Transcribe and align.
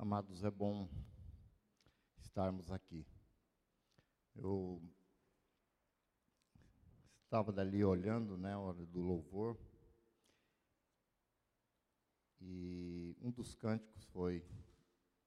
Amados, 0.00 0.44
é 0.44 0.50
bom 0.50 0.88
estarmos 2.18 2.70
aqui. 2.70 3.04
Eu 4.32 4.80
estava 7.24 7.50
dali 7.52 7.82
olhando, 7.82 8.38
né, 8.38 8.52
a 8.52 8.60
hora 8.60 8.86
do 8.86 9.00
louvor, 9.00 9.58
e 12.40 13.16
um 13.20 13.32
dos 13.32 13.56
cânticos 13.56 14.04
foi: 14.12 14.46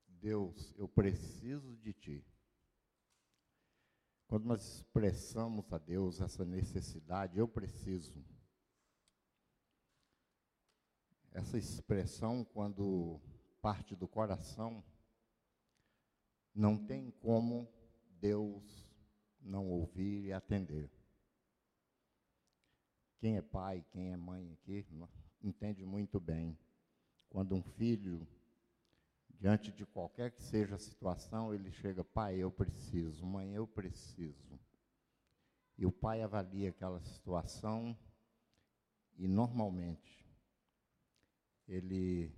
Deus, 0.08 0.74
eu 0.78 0.88
preciso 0.88 1.76
de 1.76 1.92
Ti. 1.92 2.26
Quando 4.26 4.46
nós 4.46 4.78
expressamos 4.78 5.74
a 5.74 5.78
Deus 5.78 6.22
essa 6.22 6.46
necessidade, 6.46 7.38
eu 7.38 7.46
preciso. 7.46 8.26
Essa 11.34 11.58
expressão, 11.58 12.46
quando 12.46 13.20
parte 13.62 13.96
do 13.96 14.08
coração, 14.08 14.84
não 16.54 16.78
tem 16.78 17.12
como 17.12 17.72
Deus 18.20 18.92
não 19.40 19.70
ouvir 19.70 20.26
e 20.26 20.34
atender. 20.34 20.90
Quem 23.20 23.38
é 23.38 23.42
pai, 23.42 23.86
quem 23.92 24.12
é 24.12 24.18
mãe 24.18 24.52
aqui, 24.54 24.86
entende 25.42 25.86
muito 25.86 26.20
bem. 26.20 26.58
Quando 27.30 27.56
um 27.56 27.62
filho, 27.62 28.28
diante 29.30 29.72
de 29.72 29.86
qualquer 29.86 30.32
que 30.32 30.42
seja 30.42 30.76
a 30.76 30.80
situação, 30.80 31.54
ele 31.54 31.72
chega, 31.72 32.04
pai, 32.04 32.38
eu 32.38 32.52
preciso, 32.52 33.26
mãe, 33.26 33.54
eu 33.54 33.68
preciso. 33.68 34.60
E 35.78 35.86
o 35.86 35.92
pai 35.92 36.22
avalia 36.22 36.70
aquela 36.70 37.00
situação 37.02 37.98
e 39.18 39.28
normalmente 39.28 40.28
ele 41.68 42.34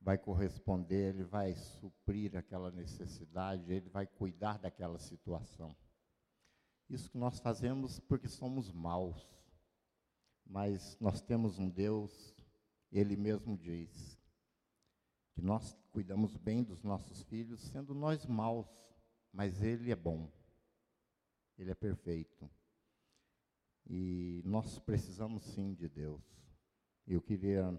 vai 0.00 0.16
corresponder, 0.16 1.14
ele 1.14 1.24
vai 1.24 1.54
suprir 1.54 2.36
aquela 2.36 2.70
necessidade, 2.70 3.70
ele 3.72 3.88
vai 3.90 4.06
cuidar 4.06 4.58
daquela 4.58 4.98
situação. 4.98 5.76
Isso 6.88 7.10
que 7.10 7.18
nós 7.18 7.38
fazemos 7.38 8.00
porque 8.00 8.26
somos 8.26 8.72
maus, 8.72 9.28
mas 10.46 10.98
nós 11.00 11.20
temos 11.20 11.58
um 11.58 11.68
Deus, 11.68 12.34
ele 12.90 13.14
mesmo 13.14 13.56
diz, 13.56 14.18
que 15.34 15.42
nós 15.42 15.76
cuidamos 15.92 16.36
bem 16.36 16.64
dos 16.64 16.82
nossos 16.82 17.22
filhos, 17.24 17.60
sendo 17.60 17.94
nós 17.94 18.26
maus, 18.26 18.66
mas 19.32 19.62
ele 19.62 19.92
é 19.92 19.96
bom, 19.96 20.30
ele 21.56 21.70
é 21.70 21.74
perfeito. 21.74 22.50
E 23.86 24.42
nós 24.44 24.78
precisamos 24.78 25.44
sim 25.44 25.74
de 25.74 25.88
Deus. 25.88 26.22
Eu 27.06 27.20
queria 27.20 27.78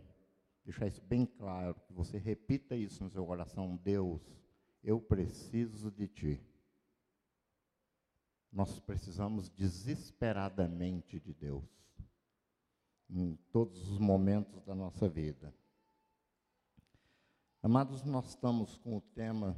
deixar 0.64 0.88
isso 0.88 1.02
bem 1.02 1.26
claro, 1.26 1.76
que 1.88 1.94
você 1.94 2.17
repita 2.17 2.76
isso 2.76 3.04
no 3.04 3.09
seu 3.09 3.26
coração: 3.26 3.76
Deus, 3.78 4.22
eu 4.84 5.00
preciso 5.00 5.92
de 5.92 6.08
Ti. 6.08 6.42
Nós 8.52 8.80
precisamos 8.80 9.50
desesperadamente 9.50 11.20
de 11.20 11.34
Deus, 11.34 11.64
em 13.09 13.36
todos 13.52 13.89
os 13.89 13.98
momentos 13.98 14.62
da 14.64 14.76
nossa 14.76 15.08
vida. 15.08 15.54
Amados, 17.64 18.04
nós 18.04 18.30
estamos 18.30 18.78
com 18.78 18.98
o 18.98 19.02
tema 19.02 19.56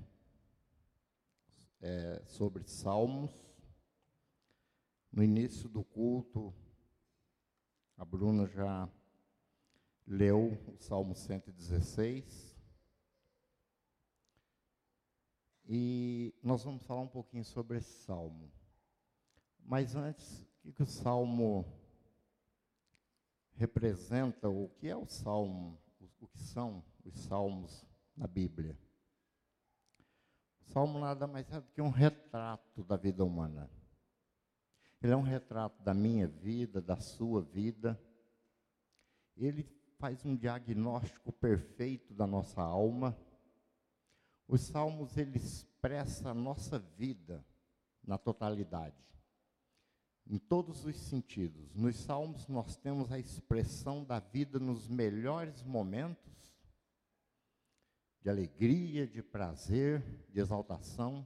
é, 1.82 2.22
sobre 2.26 2.64
Salmos. 2.68 3.32
No 5.12 5.24
início 5.24 5.70
do 5.70 5.84
culto, 5.84 6.54
a 7.96 8.04
Bruna 8.04 8.48
já 8.48 8.90
leu 10.08 10.58
o 10.68 10.78
Salmo 10.78 11.16
116. 11.16 12.54
E 15.66 16.34
nós 16.44 16.64
vamos 16.64 16.84
falar 16.84 17.02
um 17.02 17.08
pouquinho 17.08 17.46
sobre 17.46 17.78
esse 17.78 18.04
salmo. 18.04 18.52
Mas 19.60 19.96
antes, 19.96 20.42
o 20.42 20.62
que, 20.62 20.74
que 20.74 20.84
o 20.84 20.88
salmo 20.88 21.66
representa, 23.56 24.50
o 24.50 24.70
que 24.70 24.88
é 24.88 24.96
o 24.96 25.06
salmo, 25.06 25.80
o 26.20 26.28
que 26.28 26.40
são 26.40 26.84
os 27.06 27.18
salmos 27.22 27.86
na 28.16 28.28
Bíblia? 28.28 28.78
O 30.62 30.66
salmo 30.66 31.00
nada 31.00 31.28
mais 31.28 31.50
é 31.52 31.62
do 31.62 31.72
que 31.72 31.82
um 31.82 31.90
retrato 31.90 32.84
da 32.84 32.98
vida 32.98 33.24
humana. 33.24 33.70
Ele 35.02 35.14
é 35.14 35.18
um 35.18 35.22
retrato 35.22 35.82
da 35.84 35.94
minha 35.94 36.28
vida, 36.28 36.82
da 36.82 36.98
sua 36.98 37.42
vida. 37.42 38.00
Ele 39.36 39.64
faz 40.04 40.26
um 40.26 40.36
diagnóstico 40.36 41.32
perfeito 41.32 42.14
da 42.14 42.28
nossa 42.28 42.62
alma. 42.62 43.18
Os 44.46 44.60
salmos 44.60 45.16
ele 45.16 45.38
expressa 45.38 46.32
a 46.32 46.34
nossa 46.34 46.78
vida 46.78 47.42
na 48.04 48.18
totalidade. 48.18 49.02
Em 50.28 50.38
todos 50.38 50.84
os 50.84 50.98
sentidos. 50.98 51.74
Nos 51.74 51.96
salmos 51.96 52.50
nós 52.50 52.76
temos 52.76 53.14
a 53.14 53.18
expressão 53.18 54.04
da 54.04 54.20
vida 54.20 54.60
nos 54.60 54.90
melhores 54.90 55.64
momentos 55.64 56.54
de 58.22 58.30
alegria, 58.30 59.08
de 59.08 59.24
prazer, 59.24 60.04
de 60.28 60.38
exaltação. 60.38 61.26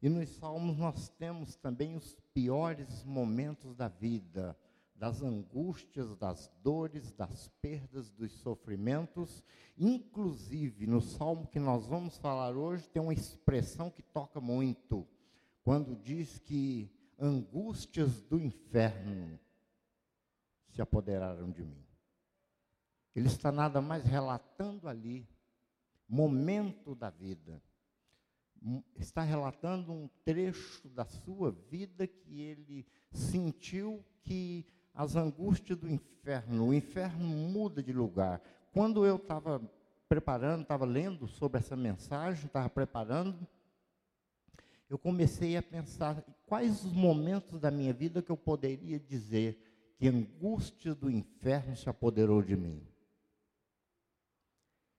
E 0.00 0.08
nos 0.08 0.30
salmos 0.30 0.78
nós 0.78 1.10
temos 1.10 1.54
também 1.56 1.96
os 1.96 2.16
piores 2.32 3.04
momentos 3.04 3.76
da 3.76 3.88
vida, 3.88 4.58
das 5.02 5.20
angústias, 5.20 6.14
das 6.14 6.48
dores, 6.62 7.10
das 7.10 7.48
perdas, 7.60 8.08
dos 8.12 8.30
sofrimentos. 8.34 9.42
Inclusive, 9.76 10.86
no 10.86 11.00
salmo 11.00 11.48
que 11.48 11.58
nós 11.58 11.88
vamos 11.88 12.16
falar 12.18 12.56
hoje, 12.56 12.88
tem 12.88 13.02
uma 13.02 13.12
expressão 13.12 13.90
que 13.90 14.00
toca 14.00 14.40
muito, 14.40 15.04
quando 15.64 15.96
diz 15.96 16.38
que 16.38 16.88
angústias 17.18 18.22
do 18.22 18.38
inferno 18.38 19.40
se 20.68 20.80
apoderaram 20.80 21.50
de 21.50 21.64
mim. 21.64 21.84
Ele 23.12 23.26
está 23.26 23.50
nada 23.50 23.80
mais 23.80 24.04
relatando 24.04 24.86
ali, 24.86 25.28
momento 26.08 26.94
da 26.94 27.10
vida. 27.10 27.60
Está 28.94 29.22
relatando 29.22 29.90
um 29.90 30.08
trecho 30.24 30.88
da 30.90 31.04
sua 31.04 31.50
vida 31.50 32.06
que 32.06 32.40
ele 32.40 32.86
sentiu 33.10 34.04
que 34.22 34.64
as 34.94 35.16
angústias 35.16 35.78
do 35.78 35.88
inferno. 35.88 36.68
O 36.68 36.74
inferno 36.74 37.24
muda 37.24 37.82
de 37.82 37.92
lugar. 37.92 38.40
Quando 38.72 39.04
eu 39.04 39.16
estava 39.16 39.60
preparando, 40.08 40.62
estava 40.62 40.84
lendo 40.84 41.26
sobre 41.26 41.58
essa 41.58 41.76
mensagem, 41.76 42.46
estava 42.46 42.68
preparando, 42.68 43.46
eu 44.88 44.98
comecei 44.98 45.56
a 45.56 45.62
pensar 45.62 46.22
quais 46.46 46.84
os 46.84 46.92
momentos 46.92 47.58
da 47.58 47.70
minha 47.70 47.94
vida 47.94 48.20
que 48.20 48.30
eu 48.30 48.36
poderia 48.36 49.00
dizer 49.00 49.58
que 49.96 50.08
angústia 50.08 50.94
do 50.94 51.10
inferno 51.10 51.74
se 51.76 51.88
apoderou 51.88 52.42
de 52.42 52.56
mim. 52.56 52.86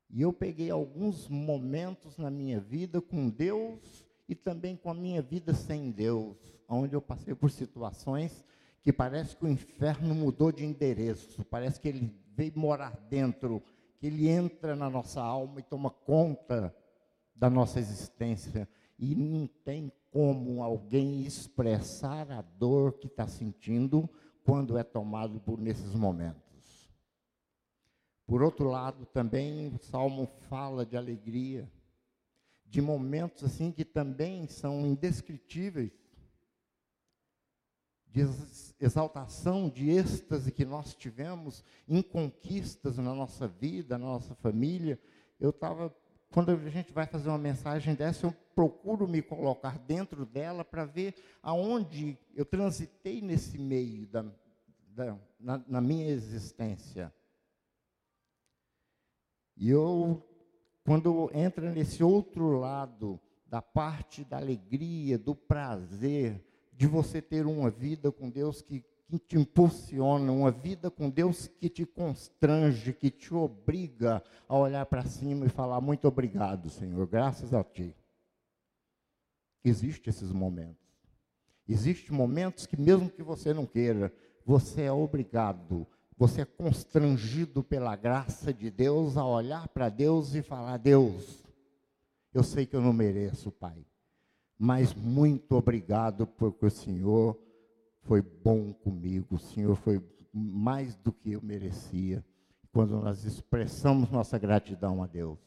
E 0.10 0.22
eu 0.22 0.34
peguei 0.34 0.72
alguns 0.72 1.28
momentos 1.28 2.18
na 2.18 2.32
minha 2.32 2.60
vida 2.60 3.02
com 3.02 3.30
Deus 3.30 4.04
e 4.28 4.34
também 4.34 4.76
com 4.76 4.90
a 4.90 4.94
minha 4.94 5.22
vida 5.22 5.54
sem 5.54 5.92
Deus, 5.92 6.38
onde 6.68 6.96
eu 6.96 7.02
passei 7.02 7.36
por 7.36 7.52
situações 7.52 8.44
que 8.84 8.92
parece 8.92 9.36
que 9.38 9.46
o 9.46 9.50
inferno 9.50 10.14
mudou 10.14 10.52
de 10.52 10.66
endereço, 10.66 11.44
parece 11.46 11.80
que 11.80 11.88
ele 11.88 12.14
veio 12.36 12.52
morar 12.58 12.98
dentro, 13.10 13.64
que 13.98 14.08
ele 14.08 14.28
entra 14.28 14.76
na 14.76 14.90
nossa 14.90 15.22
alma 15.22 15.62
e 15.62 15.64
toma 15.64 15.90
conta 15.90 16.76
da 17.34 17.50
nossa 17.50 17.80
existência. 17.80 18.68
E 19.00 19.16
não 19.16 19.48
tem 19.48 19.90
como 20.12 20.62
alguém 20.62 21.22
expressar 21.26 22.30
a 22.30 22.42
dor 22.42 22.94
que 23.00 23.08
está 23.08 23.26
sentindo 23.26 24.10
quando 24.44 24.78
é 24.78 24.84
tomado 24.84 25.40
por 25.40 25.60
nesses 25.60 25.96
momentos. 25.96 26.44
Por 28.28 28.44
outro 28.44 28.70
lado, 28.70 29.06
também 29.06 29.74
o 29.74 29.80
salmo 29.80 30.28
fala 30.50 30.86
de 30.86 30.98
alegria, 30.98 31.72
de 32.66 32.82
momentos 32.82 33.46
assim 33.46 33.72
que 33.72 33.86
também 33.86 34.46
são 34.48 34.86
indescritíveis 34.86 36.03
de 38.14 38.22
exaltação, 38.80 39.68
de 39.68 39.90
êxtase 39.90 40.52
que 40.52 40.64
nós 40.64 40.94
tivemos 40.94 41.64
em 41.88 42.00
conquistas 42.00 42.98
na 42.98 43.12
nossa 43.16 43.48
vida, 43.48 43.98
na 43.98 44.06
nossa 44.06 44.36
família. 44.36 45.00
Eu 45.40 45.50
estava, 45.50 45.94
quando 46.30 46.52
a 46.52 46.70
gente 46.70 46.94
vai 46.94 47.08
fazer 47.08 47.30
uma 47.30 47.40
mensagem 47.40 47.96
dessa, 47.96 48.28
eu 48.28 48.32
procuro 48.54 49.08
me 49.08 49.20
colocar 49.20 49.80
dentro 49.80 50.28
dela 50.28 50.64
para 50.64 50.86
ver 50.86 51.16
aonde 51.42 52.16
eu 52.36 52.46
transitei 52.46 53.20
nesse 53.20 53.58
meio 53.58 54.06
da, 54.06 54.24
da 54.90 55.18
na, 55.40 55.64
na 55.68 55.82
minha 55.82 56.08
existência. 56.08 57.12
E 59.58 59.72
eu, 59.72 60.24
quando 60.86 61.32
entra 61.34 61.72
nesse 61.72 62.04
outro 62.04 62.60
lado, 62.60 63.20
da 63.48 63.62
parte 63.62 64.24
da 64.24 64.38
alegria, 64.38 65.18
do 65.18 65.34
prazer, 65.34 66.53
de 66.76 66.88
você 66.88 67.22
ter 67.22 67.46
uma 67.46 67.70
vida 67.70 68.12
com 68.12 68.30
Deus 68.30 68.62
que, 68.62 68.84
que 69.08 69.20
te 69.20 69.38
impulsiona, 69.38 70.32
uma 70.32 70.52
vida 70.52 70.90
com 70.90 71.10
Deus 71.10 71.48
que 71.48 71.70
te 71.70 71.86
constrange, 71.86 72.94
que 72.94 73.10
te 73.10 73.34
obriga 73.34 74.24
a 74.48 74.58
olhar 74.58 74.86
para 74.86 75.06
cima 75.06 75.46
e 75.46 75.50
falar 75.50 75.80
muito 75.82 76.08
obrigado, 76.08 76.70
Senhor, 76.70 77.06
graças 77.08 77.54
a 77.54 77.64
ti. 77.64 77.96
Existem 79.64 80.12
esses 80.12 80.32
momentos. 80.32 80.84
Existem 81.68 82.16
momentos 82.16 82.66
que 82.66 82.80
mesmo 82.80 83.10
que 83.10 83.24
você 83.24 83.54
não 83.54 83.66
queira, 83.66 84.14
você 84.46 84.84
é 84.84 84.92
obrigado, 84.92 85.88
você 86.18 86.42
é 86.42 86.46
constrangido 86.46 87.64
pela 87.64 87.96
graça 87.96 88.54
de 88.54 88.70
Deus 88.70 89.16
a 89.16 89.26
olhar 89.26 89.68
para 89.70 89.88
Deus 89.88 90.36
e 90.36 90.42
falar: 90.42 90.78
Deus, 90.78 91.44
eu 92.34 92.44
sei 92.44 92.66
que 92.66 92.76
eu 92.76 92.82
não 92.82 92.92
mereço, 92.92 93.52
Pai, 93.52 93.86
mas 94.64 94.94
muito 94.94 95.56
obrigado 95.56 96.26
porque 96.26 96.66
o 96.66 96.72
Senhor 96.72 97.38
foi 98.04 98.22
bom 98.22 98.72
comigo, 98.72 99.36
o 99.36 99.38
Senhor 99.38 99.76
foi 99.76 100.02
mais 100.34 100.96
do 100.96 101.12
que 101.12 101.34
eu 101.34 101.42
merecia. 101.42 102.24
Quando 102.72 102.98
nós 103.02 103.26
expressamos 103.26 104.10
nossa 104.10 104.40
gratidão 104.40 105.04
a 105.04 105.06
Deus, 105.06 105.38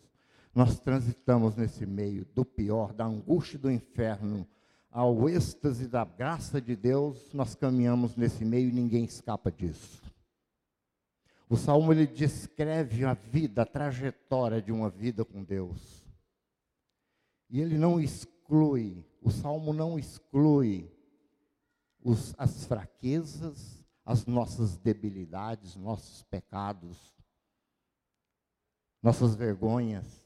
nós 0.54 0.78
transitamos 0.78 1.56
nesse 1.56 1.86
meio 1.86 2.26
do 2.34 2.44
pior, 2.44 2.92
da 2.92 3.06
angústia 3.06 3.58
do 3.58 3.70
inferno, 3.70 4.46
ao 4.90 5.26
êxtase 5.30 5.88
da 5.88 6.04
graça 6.04 6.60
de 6.60 6.76
Deus, 6.76 7.32
nós 7.32 7.54
caminhamos 7.54 8.16
nesse 8.16 8.44
meio 8.44 8.68
e 8.68 8.72
ninguém 8.72 9.06
escapa 9.06 9.50
disso. 9.50 10.02
O 11.48 11.56
salmo 11.56 11.90
ele 11.90 12.06
descreve 12.06 13.06
a 13.06 13.14
vida, 13.14 13.62
a 13.62 13.66
trajetória 13.66 14.60
de 14.60 14.72
uma 14.72 14.90
vida 14.90 15.24
com 15.24 15.42
Deus. 15.42 16.04
E 17.48 17.62
ele 17.62 17.78
não 17.78 17.98
exclui, 18.46 19.04
o 19.20 19.30
salmo 19.30 19.72
não 19.72 19.98
exclui 19.98 20.88
os, 22.02 22.32
as 22.38 22.64
fraquezas, 22.64 23.84
as 24.04 24.24
nossas 24.24 24.76
debilidades, 24.76 25.74
nossos 25.74 26.22
pecados, 26.22 27.12
nossas 29.02 29.34
vergonhas, 29.34 30.24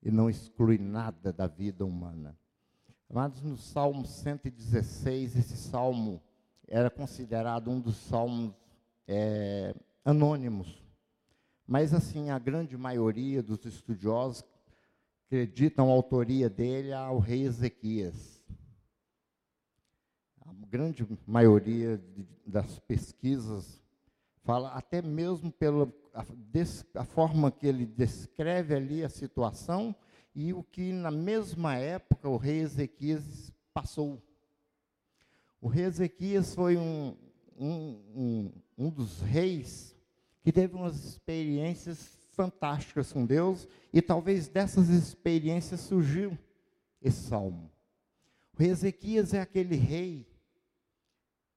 e 0.00 0.10
não 0.10 0.30
exclui 0.30 0.78
nada 0.78 1.32
da 1.32 1.48
vida 1.48 1.84
humana. 1.84 2.38
Amados, 3.10 3.42
no 3.42 3.56
Salmo 3.56 4.06
116, 4.06 5.36
esse 5.36 5.56
salmo 5.56 6.22
era 6.68 6.88
considerado 6.88 7.68
um 7.68 7.80
dos 7.80 7.96
salmos 7.96 8.54
é, 9.06 9.74
anônimos. 10.04 10.82
Mas, 11.66 11.92
assim, 11.92 12.30
a 12.30 12.38
grande 12.38 12.76
maioria 12.76 13.42
dos 13.42 13.64
estudiosos 13.64 14.44
acreditam 15.32 15.88
a 15.88 15.92
autoria 15.94 16.50
dele 16.50 16.92
ao 16.92 17.18
rei 17.18 17.44
Ezequias 17.44 18.42
a 20.44 20.52
grande 20.68 21.08
maioria 21.26 21.96
de, 21.96 22.26
das 22.46 22.78
pesquisas 22.80 23.82
fala 24.44 24.72
até 24.72 25.00
mesmo 25.00 25.50
pela 25.50 25.90
a, 26.12 26.22
des, 26.36 26.84
a, 26.94 27.02
forma 27.02 27.50
que 27.50 27.66
ele 27.66 27.86
descreve 27.86 28.74
ali 28.74 29.02
a 29.02 29.08
situação 29.08 29.96
e 30.34 30.52
o 30.52 30.62
que 30.62 30.92
na 30.92 31.10
mesma 31.10 31.76
época 31.76 32.28
o 32.28 32.36
rei 32.36 32.58
Ezequias 32.58 33.50
passou. 33.72 34.22
O 35.62 35.66
rei 35.66 35.84
Ezequias 35.84 36.54
foi 36.54 36.76
um, 36.76 37.16
um, 37.58 37.72
um, 38.14 38.52
um 38.76 38.90
dos 38.90 39.22
reis 39.22 39.96
que 40.42 40.52
teve 40.52 40.74
umas 40.74 41.02
experiências 41.02 42.21
fantásticas 42.32 43.12
com 43.12 43.24
Deus 43.24 43.68
e 43.92 44.02
talvez 44.02 44.48
dessas 44.48 44.88
experiências 44.88 45.80
surgiu 45.80 46.36
esse 47.00 47.28
salmo. 47.28 47.70
O 48.58 48.62
Ezequias 48.62 49.32
é 49.34 49.40
aquele 49.40 49.76
rei 49.76 50.26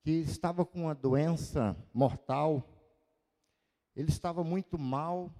que 0.02 0.12
estava 0.12 0.66
com 0.66 0.84
uma 0.84 0.96
doença 0.96 1.76
mortal, 1.94 2.64
ele 3.96 4.10
estava 4.10 4.44
muito 4.44 4.78
mal, 4.78 5.34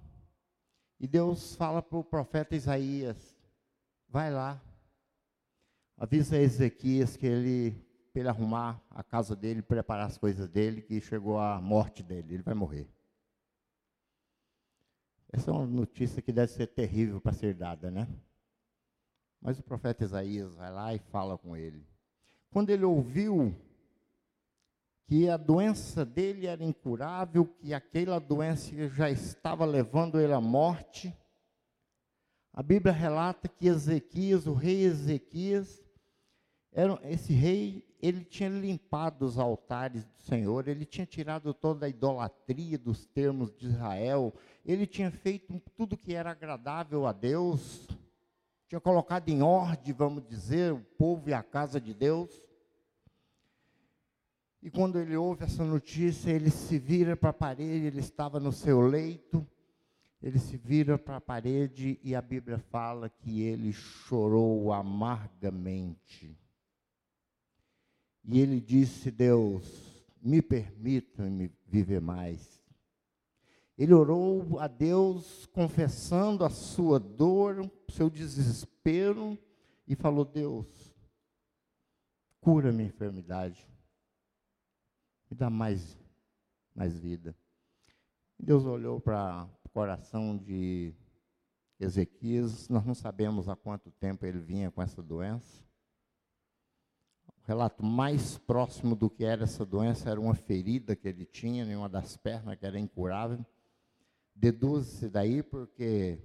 e 0.98 1.06
Deus 1.06 1.54
fala 1.54 1.82
para 1.82 1.98
o 1.98 2.04
profeta 2.04 2.56
Isaías: 2.56 3.36
vai 4.08 4.30
lá, 4.32 4.60
avisa 5.96 6.36
a 6.36 6.40
Ezequias 6.40 7.16
que 7.16 7.26
ele, 7.26 7.72
para 8.12 8.20
ele 8.20 8.28
arrumar 8.28 8.82
a 8.90 9.02
casa 9.02 9.36
dele, 9.36 9.62
preparar 9.62 10.06
as 10.06 10.18
coisas 10.18 10.48
dele, 10.48 10.82
que 10.82 11.00
chegou 11.00 11.38
a 11.38 11.60
morte 11.60 12.02
dele, 12.02 12.34
ele 12.34 12.42
vai 12.42 12.54
morrer. 12.54 12.88
Essa 15.36 15.50
é 15.50 15.54
uma 15.54 15.66
notícia 15.66 16.22
que 16.22 16.32
deve 16.32 16.50
ser 16.50 16.66
terrível 16.68 17.20
para 17.20 17.32
ser 17.32 17.52
dada, 17.52 17.90
né? 17.90 18.08
Mas 19.38 19.58
o 19.58 19.62
profeta 19.62 20.02
Isaías 20.02 20.54
vai 20.54 20.72
lá 20.72 20.94
e 20.94 20.98
fala 20.98 21.36
com 21.36 21.54
ele. 21.54 21.86
Quando 22.50 22.70
ele 22.70 22.86
ouviu 22.86 23.54
que 25.06 25.28
a 25.28 25.36
doença 25.36 26.06
dele 26.06 26.46
era 26.46 26.64
incurável, 26.64 27.44
que 27.44 27.74
aquela 27.74 28.18
doença 28.18 28.88
já 28.88 29.10
estava 29.10 29.66
levando 29.66 30.18
ele 30.18 30.32
à 30.32 30.40
morte. 30.40 31.14
A 32.50 32.62
Bíblia 32.62 32.92
relata 32.92 33.46
que 33.46 33.68
Ezequias, 33.68 34.46
o 34.46 34.54
rei 34.54 34.84
Ezequias, 34.84 35.84
era, 36.72 36.98
esse 37.04 37.34
rei, 37.34 37.85
ele 38.00 38.24
tinha 38.24 38.48
limpado 38.48 39.24
os 39.24 39.38
altares 39.38 40.04
do 40.04 40.22
Senhor, 40.22 40.68
ele 40.68 40.84
tinha 40.84 41.06
tirado 41.06 41.54
toda 41.54 41.86
a 41.86 41.88
idolatria 41.88 42.78
dos 42.78 43.06
termos 43.06 43.52
de 43.54 43.66
Israel, 43.66 44.34
ele 44.64 44.86
tinha 44.86 45.10
feito 45.10 45.60
tudo 45.76 45.96
que 45.96 46.14
era 46.14 46.30
agradável 46.30 47.06
a 47.06 47.12
Deus, 47.12 47.86
tinha 48.68 48.80
colocado 48.80 49.28
em 49.28 49.42
ordem, 49.42 49.94
vamos 49.94 50.26
dizer, 50.26 50.72
o 50.72 50.80
povo 50.98 51.28
e 51.30 51.34
a 51.34 51.42
casa 51.42 51.80
de 51.80 51.94
Deus. 51.94 52.42
E 54.60 54.70
quando 54.70 54.98
ele 54.98 55.16
ouve 55.16 55.44
essa 55.44 55.64
notícia, 55.64 56.30
ele 56.30 56.50
se 56.50 56.78
vira 56.78 57.16
para 57.16 57.30
a 57.30 57.32
parede, 57.32 57.86
ele 57.86 58.00
estava 58.00 58.40
no 58.40 58.50
seu 58.50 58.80
leito, 58.80 59.46
ele 60.20 60.40
se 60.40 60.56
vira 60.56 60.98
para 60.98 61.16
a 61.16 61.20
parede 61.20 62.00
e 62.02 62.14
a 62.14 62.20
Bíblia 62.20 62.58
fala 62.58 63.08
que 63.08 63.42
ele 63.42 63.72
chorou 63.72 64.72
amargamente. 64.72 66.36
E 68.26 68.40
ele 68.40 68.60
disse: 68.60 69.10
Deus, 69.10 70.04
me 70.20 70.42
permita 70.42 71.22
me 71.22 71.50
viver 71.66 72.00
mais. 72.00 72.62
Ele 73.78 73.94
orou 73.94 74.58
a 74.58 74.66
Deus 74.66 75.46
confessando 75.46 76.44
a 76.44 76.50
sua 76.50 76.98
dor, 76.98 77.70
seu 77.90 78.10
desespero, 78.10 79.38
e 79.86 79.94
falou: 79.94 80.24
Deus, 80.24 80.66
cura 82.40 82.72
minha 82.72 82.88
enfermidade 82.88 83.66
me 85.30 85.36
dá 85.36 85.50
mais, 85.50 85.98
mais 86.74 86.96
vida. 86.98 87.36
Deus 88.38 88.64
olhou 88.64 89.00
para 89.00 89.48
o 89.64 89.68
coração 89.70 90.36
de 90.36 90.94
Ezequias, 91.78 92.68
nós 92.68 92.84
não 92.84 92.94
sabemos 92.94 93.48
há 93.48 93.56
quanto 93.56 93.90
tempo 93.90 94.24
ele 94.24 94.38
vinha 94.38 94.70
com 94.70 94.82
essa 94.82 95.02
doença. 95.02 95.65
Relato 97.46 97.84
mais 97.84 98.36
próximo 98.38 98.96
do 98.96 99.08
que 99.08 99.24
era 99.24 99.44
essa 99.44 99.64
doença 99.64 100.10
era 100.10 100.20
uma 100.20 100.34
ferida 100.34 100.96
que 100.96 101.06
ele 101.06 101.24
tinha 101.24 101.64
em 101.64 101.76
uma 101.76 101.88
das 101.88 102.16
pernas, 102.16 102.58
que 102.58 102.66
era 102.66 102.78
incurável. 102.78 103.44
Deduz-se 104.34 105.08
daí 105.08 105.42
porque 105.42 106.18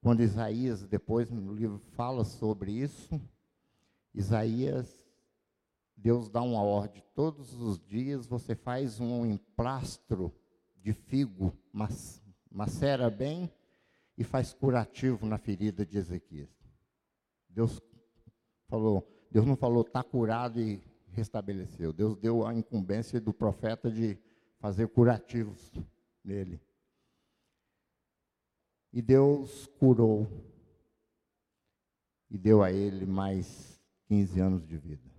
quando 0.00 0.20
Isaías, 0.20 0.82
depois 0.84 1.30
no 1.30 1.54
livro, 1.54 1.78
fala 1.78 2.24
sobre 2.24 2.72
isso, 2.72 3.20
Isaías 4.12 5.02
Deus 6.02 6.28
dá 6.28 6.42
uma 6.42 6.60
ordem. 6.60 7.00
Todos 7.14 7.54
os 7.54 7.78
dias 7.78 8.26
você 8.26 8.56
faz 8.56 8.98
um 8.98 9.24
emplastro 9.24 10.34
de 10.76 10.92
figo, 10.92 11.56
macera 12.50 13.08
bem 13.08 13.48
e 14.18 14.24
faz 14.24 14.52
curativo 14.52 15.24
na 15.24 15.38
ferida 15.38 15.86
de 15.86 15.96
Ezequias. 15.96 16.50
Deus 17.48 17.80
falou, 18.66 19.08
Deus 19.32 19.46
não 19.46 19.56
falou 19.56 19.80
está 19.80 20.04
curado 20.04 20.60
e 20.60 20.78
restabeleceu. 21.12 21.90
Deus 21.90 22.18
deu 22.18 22.46
a 22.46 22.54
incumbência 22.54 23.18
do 23.18 23.32
profeta 23.32 23.90
de 23.90 24.18
fazer 24.58 24.88
curativos 24.88 25.72
nele. 26.22 26.60
E 28.92 29.00
Deus 29.00 29.66
curou 29.78 30.28
e 32.30 32.36
deu 32.36 32.62
a 32.62 32.70
ele 32.70 33.06
mais 33.06 33.80
15 34.04 34.38
anos 34.38 34.66
de 34.66 34.76
vida. 34.76 35.10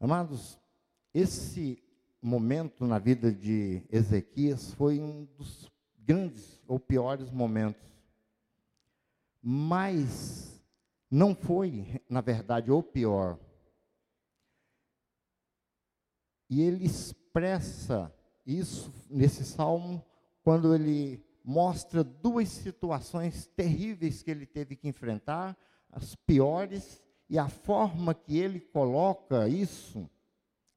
Amados, 0.00 0.58
esse 1.14 1.80
momento 2.20 2.84
na 2.84 2.98
vida 2.98 3.32
de 3.32 3.80
Ezequias 3.92 4.74
foi 4.74 4.98
um 4.98 5.24
dos 5.38 5.70
grandes 5.96 6.60
ou 6.66 6.80
piores 6.80 7.30
momentos. 7.30 7.88
Mas 9.40 10.59
não 11.10 11.34
foi, 11.34 12.00
na 12.08 12.20
verdade, 12.20 12.70
o 12.70 12.82
pior. 12.82 13.38
E 16.48 16.62
ele 16.62 16.84
expressa 16.84 18.14
isso 18.46 18.92
nesse 19.08 19.44
salmo 19.44 20.04
quando 20.42 20.74
ele 20.74 21.24
mostra 21.44 22.04
duas 22.04 22.48
situações 22.48 23.46
terríveis 23.56 24.22
que 24.22 24.30
ele 24.30 24.46
teve 24.46 24.76
que 24.76 24.88
enfrentar, 24.88 25.56
as 25.90 26.14
piores, 26.14 27.02
e 27.28 27.38
a 27.38 27.48
forma 27.48 28.14
que 28.14 28.38
ele 28.38 28.60
coloca 28.60 29.48
isso, 29.48 30.08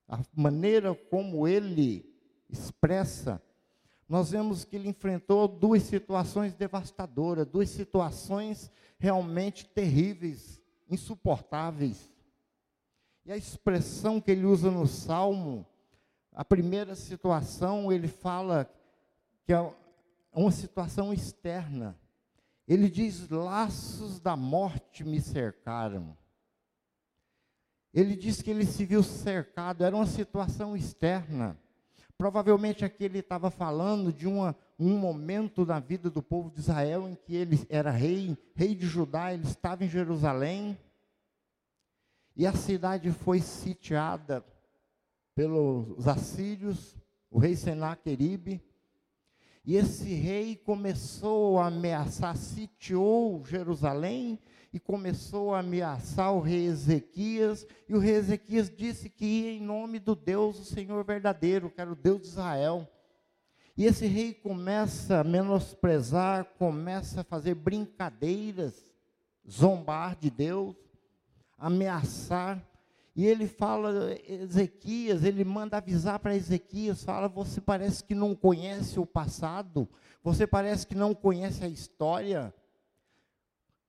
a 0.08 0.20
maneira 0.36 0.94
como 0.94 1.48
ele 1.48 2.06
expressa, 2.50 3.42
nós 4.14 4.30
vemos 4.30 4.64
que 4.64 4.76
ele 4.76 4.90
enfrentou 4.90 5.48
duas 5.48 5.82
situações 5.82 6.54
devastadoras, 6.54 7.48
duas 7.48 7.68
situações 7.68 8.72
realmente 9.00 9.66
terríveis, 9.66 10.62
insuportáveis. 10.88 12.14
E 13.26 13.32
a 13.32 13.36
expressão 13.36 14.22
que 14.22 14.30
ele 14.30 14.46
usa 14.46 14.70
no 14.70 14.86
Salmo, 14.86 15.66
a 16.32 16.46
primeira 16.46 16.94
situação, 16.94 17.92
ele 17.92 18.08
fala 18.08 18.72
que 19.46 19.52
é 19.52 19.74
uma 20.32 20.52
situação 20.52 21.12
externa. 21.12 21.98
Ele 22.68 22.92
diz: 22.92 23.28
laços 23.30 24.20
da 24.20 24.36
morte 24.36 25.04
me 25.04 25.20
cercaram. 25.20 26.16
Ele 27.92 28.16
diz 28.16 28.44
que 28.44 28.52
ele 28.52 28.68
se 28.68 28.86
viu 28.86 29.02
cercado, 29.02 29.84
era 29.84 29.96
uma 29.96 30.06
situação 30.06 30.78
externa. 30.78 31.58
Provavelmente 32.18 32.86
aqui 32.86 33.04
ele 33.04 33.20
estava 33.20 33.50
falando 33.50 34.14
de 34.14 34.28
uma, 34.28 34.56
um 34.80 34.98
momento 34.98 35.66
na 35.66 35.80
vida 35.80 36.10
do 36.10 36.22
povo 36.22 36.50
de 36.50 36.60
Israel 36.60 37.10
em 37.10 37.16
que 37.16 37.36
ele 37.36 37.66
era 37.70 37.92
rei, 37.92 38.38
rei 38.56 38.76
de 38.76 38.86
Judá, 38.86 39.34
ele 39.34 39.44
estava 39.44 39.84
em 39.84 39.90
Jerusalém. 39.90 40.78
E 42.36 42.48
a 42.48 42.54
cidade 42.54 43.12
foi 43.12 43.40
sitiada 43.40 44.44
pelos 45.36 46.08
assírios, 46.08 46.96
o 47.30 47.40
rei 47.40 47.56
Senaqueribe. 47.56 48.62
E 49.66 49.78
esse 49.78 50.14
rei 50.14 50.58
começou 50.58 51.58
a 51.58 51.68
ameaçar, 51.68 52.36
sitiou 52.36 53.46
Jerusalém 53.46 54.38
e 54.74 54.80
começou 54.80 55.54
a 55.54 55.60
ameaçar 55.60 56.34
o 56.34 56.42
rei 56.42 56.66
Ezequias. 56.66 57.66
E 57.88 57.96
o 57.96 58.00
rei 58.00 58.16
Ezequias 58.16 58.70
disse 58.70 59.10
que 59.10 59.26
ia 59.26 59.52
em 59.52 59.62
nome 59.62 60.00
do 60.00 60.16
Deus, 60.16 60.60
o 60.60 60.66
Senhor 60.66 61.02
verdadeiro, 61.06 61.70
que 61.70 61.80
era 61.80 61.92
o 61.92 61.96
Deus 61.96 62.22
de 62.22 62.28
Israel. 62.28 62.90
E 63.78 63.86
esse 63.86 64.06
rei 64.06 64.34
começa 64.34 65.22
a 65.22 65.24
menosprezar, 65.24 66.46
começa 66.58 67.22
a 67.22 67.24
fazer 67.24 67.56
brincadeiras, 67.56 68.92
zombar 69.50 70.16
de 70.16 70.30
Deus, 70.30 70.76
ameaçar. 71.58 72.62
E 73.16 73.26
ele 73.26 73.48
fala, 73.48 74.18
Ezequias, 74.28 75.24
ele 75.24 75.44
manda 75.44 75.78
avisar 75.78 76.18
para 76.20 76.36
Ezequias, 76.36 77.04
fala, 77.04 77.28
você 77.28 77.62
parece 77.62 78.04
que 78.04 78.16
não 78.16 78.36
conhece 78.36 79.00
o 79.00 79.06
passado, 79.06 79.88
você 80.24 80.48
parece 80.48 80.88
que 80.88 80.96
não 80.96 81.14
conhece 81.14 81.64
a 81.64 81.68
história. 81.68 82.54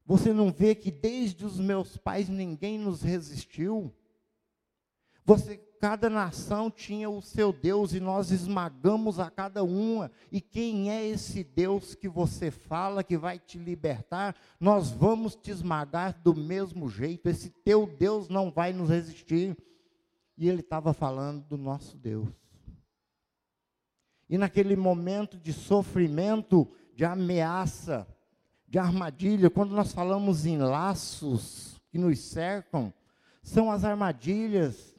Você 0.07 0.35
não 0.35 0.53
vê 0.53 0.75
que 0.75 0.91
desde 0.91 1.47
os 1.47 1.59
meus 1.59 1.97
pais 1.97 2.29
ninguém 2.29 2.79
nos 2.79 3.01
resistiu? 3.01 3.95
Você, 5.25 5.57
cada 5.85 6.09
nação 6.09 6.71
tinha 6.71 7.11
o 7.11 7.21
seu 7.21 7.53
Deus 7.53 7.93
e 7.93 8.01
nós 8.01 8.31
esmagamos 8.31 9.21
a 9.21 9.31
cada 9.31 9.63
uma. 9.63 10.11
E 10.33 10.41
quem 10.41 10.91
é 10.91 11.07
esse 11.07 11.45
Deus 11.45 11.95
que 11.95 12.09
você 12.09 12.51
fala 12.51 13.05
que 13.05 13.19
vai 13.19 13.39
te 13.39 13.59
libertar? 13.59 14.35
Nós 14.59 14.91
vamos 14.91 15.37
te 15.37 15.51
esmagar 15.51 16.19
do 16.23 16.35
mesmo 16.35 16.89
jeito. 16.89 17.29
Esse 17.29 17.51
teu 17.51 17.87
Deus 17.87 18.31
não 18.31 18.51
vai 18.51 18.73
nos 18.73 18.89
resistir. 18.89 19.55
E 20.39 20.49
ele 20.49 20.61
estava 20.61 20.95
falando 20.95 21.45
do 21.45 21.59
nosso 21.59 21.99
Deus. 21.99 22.31
E 24.27 24.39
naquele 24.39 24.77
momento 24.77 25.37
de 25.37 25.53
sofrimento, 25.53 26.67
de 26.95 27.05
ameaça, 27.05 28.09
de 28.67 28.79
armadilha, 28.79 29.51
quando 29.51 29.75
nós 29.75 29.93
falamos 29.93 30.47
em 30.47 30.57
laços 30.57 31.79
que 31.91 31.99
nos 31.99 32.19
cercam, 32.21 32.91
são 33.43 33.71
as 33.71 33.85
armadilhas, 33.85 34.94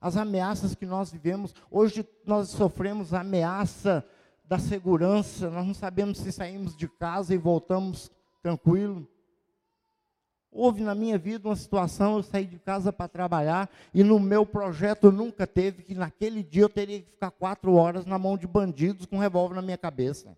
as 0.00 0.16
ameaças 0.16 0.74
que 0.74 0.86
nós 0.86 1.10
vivemos. 1.10 1.54
Hoje 1.70 2.06
nós 2.24 2.48
sofremos 2.50 3.12
a 3.14 3.20
ameaça 3.20 4.04
da 4.44 4.58
segurança, 4.58 5.50
nós 5.50 5.66
não 5.66 5.74
sabemos 5.74 6.18
se 6.18 6.32
saímos 6.32 6.76
de 6.76 6.88
casa 6.88 7.34
e 7.34 7.38
voltamos 7.38 8.10
tranquilo. 8.42 9.06
Houve 10.50 10.82
na 10.82 10.94
minha 10.94 11.18
vida 11.18 11.48
uma 11.48 11.56
situação, 11.56 12.16
eu 12.16 12.22
saí 12.22 12.46
de 12.46 12.58
casa 12.58 12.92
para 12.92 13.06
trabalhar 13.06 13.68
e 13.92 14.02
no 14.02 14.18
meu 14.18 14.46
projeto 14.46 15.12
nunca 15.12 15.46
teve 15.46 15.82
que 15.82 15.94
naquele 15.94 16.42
dia 16.42 16.62
eu 16.62 16.68
teria 16.68 17.00
que 17.00 17.10
ficar 17.10 17.30
quatro 17.30 17.74
horas 17.74 18.06
na 18.06 18.18
mão 18.18 18.36
de 18.38 18.46
bandidos 18.46 19.04
com 19.04 19.16
um 19.16 19.20
revólver 19.20 19.56
na 19.56 19.62
minha 19.62 19.76
cabeça 19.76 20.36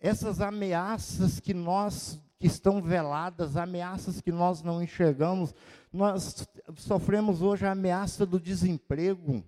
essas 0.00 0.40
ameaças 0.40 1.40
que 1.40 1.54
nós 1.54 2.20
que 2.38 2.46
estão 2.46 2.82
veladas, 2.82 3.56
ameaças 3.56 4.20
que 4.20 4.30
nós 4.30 4.62
não 4.62 4.82
enxergamos, 4.82 5.54
nós 5.92 6.46
sofremos 6.76 7.40
hoje 7.40 7.66
a 7.66 7.72
ameaça 7.72 8.26
do 8.26 8.38
desemprego. 8.38 9.42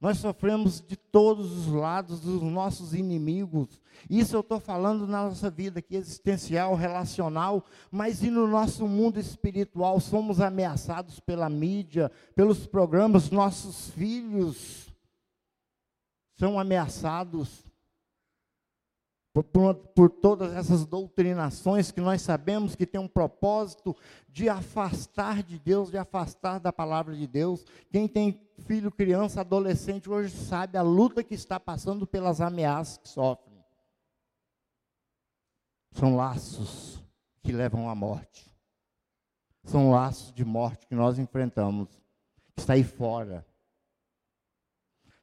Nós 0.00 0.18
sofremos 0.18 0.80
de 0.80 0.94
todos 0.94 1.50
os 1.50 1.66
lados 1.68 2.20
dos 2.20 2.42
nossos 2.42 2.94
inimigos. 2.94 3.80
Isso 4.10 4.36
eu 4.36 4.40
estou 4.40 4.60
falando 4.60 5.06
na 5.06 5.24
nossa 5.24 5.50
vida 5.50 5.78
aqui 5.78 5.96
existencial, 5.96 6.74
relacional, 6.74 7.64
mas 7.90 8.22
e 8.22 8.30
no 8.30 8.46
nosso 8.46 8.86
mundo 8.86 9.18
espiritual 9.18 9.98
somos 9.98 10.38
ameaçados 10.38 11.18
pela 11.18 11.48
mídia, 11.48 12.12
pelos 12.34 12.66
programas, 12.66 13.30
nossos 13.30 13.88
filhos 13.90 14.86
são 16.36 16.60
ameaçados 16.60 17.65
por, 19.42 19.74
por, 19.74 20.10
todas 20.10 20.54
essas 20.54 20.86
doutrinações 20.86 21.90
que 21.90 22.00
nós 22.00 22.22
sabemos 22.22 22.74
que 22.74 22.86
tem 22.86 23.00
um 23.00 23.08
propósito 23.08 23.94
de 24.28 24.48
afastar 24.48 25.42
de 25.42 25.58
Deus, 25.58 25.90
de 25.90 25.98
afastar 25.98 26.58
da 26.58 26.72
palavra 26.72 27.14
de 27.14 27.26
Deus. 27.26 27.64
Quem 27.90 28.08
tem 28.08 28.40
filho, 28.60 28.90
criança, 28.90 29.40
adolescente, 29.40 30.08
hoje 30.08 30.34
sabe 30.34 30.78
a 30.78 30.82
luta 30.82 31.22
que 31.22 31.34
está 31.34 31.60
passando 31.60 32.06
pelas 32.06 32.40
ameaças 32.40 32.98
que 32.98 33.08
sofrem. 33.08 33.62
São 35.92 36.16
laços 36.16 37.02
que 37.42 37.52
levam 37.52 37.88
à 37.88 37.94
morte. 37.94 38.50
São 39.64 39.90
laços 39.90 40.32
de 40.32 40.44
morte 40.44 40.86
que 40.86 40.94
nós 40.94 41.18
enfrentamos, 41.18 41.88
que 42.54 42.60
está 42.60 42.74
aí 42.74 42.84
fora. 42.84 43.46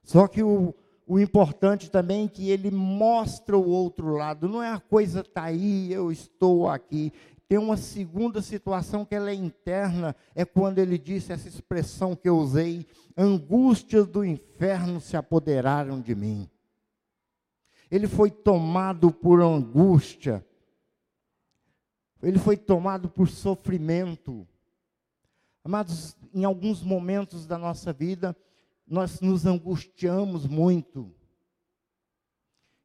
Só 0.03 0.27
que 0.27 0.43
o, 0.43 0.75
o 1.05 1.19
importante 1.19 1.91
também 1.91 2.25
é 2.25 2.29
que 2.29 2.49
ele 2.49 2.71
mostra 2.71 3.57
o 3.57 3.69
outro 3.69 4.15
lado, 4.15 4.47
não 4.47 4.63
é 4.63 4.71
a 4.71 4.79
coisa 4.79 5.19
está 5.19 5.43
aí, 5.43 5.91
eu 5.91 6.11
estou 6.11 6.69
aqui. 6.69 7.11
Tem 7.47 7.57
uma 7.57 7.77
segunda 7.77 8.41
situação 8.41 9.05
que 9.05 9.13
ela 9.13 9.29
é 9.29 9.33
interna, 9.33 10.15
é 10.33 10.45
quando 10.45 10.79
ele 10.79 10.97
disse 10.97 11.33
essa 11.33 11.47
expressão 11.47 12.15
que 12.15 12.27
eu 12.27 12.37
usei: 12.37 12.85
angústias 13.17 14.07
do 14.07 14.23
inferno 14.23 14.99
se 15.01 15.17
apoderaram 15.17 15.99
de 15.99 16.15
mim. 16.15 16.49
Ele 17.91 18.07
foi 18.07 18.31
tomado 18.31 19.11
por 19.11 19.41
angústia, 19.41 20.43
ele 22.21 22.39
foi 22.39 22.57
tomado 22.57 23.09
por 23.09 23.27
sofrimento. 23.27 24.47
Amados, 25.63 26.17
em 26.33 26.43
alguns 26.43 26.81
momentos 26.81 27.45
da 27.45 27.57
nossa 27.57 27.93
vida, 27.93 28.35
nós 28.87 29.21
nos 29.21 29.45
angustiamos 29.45 30.45
muito. 30.45 31.13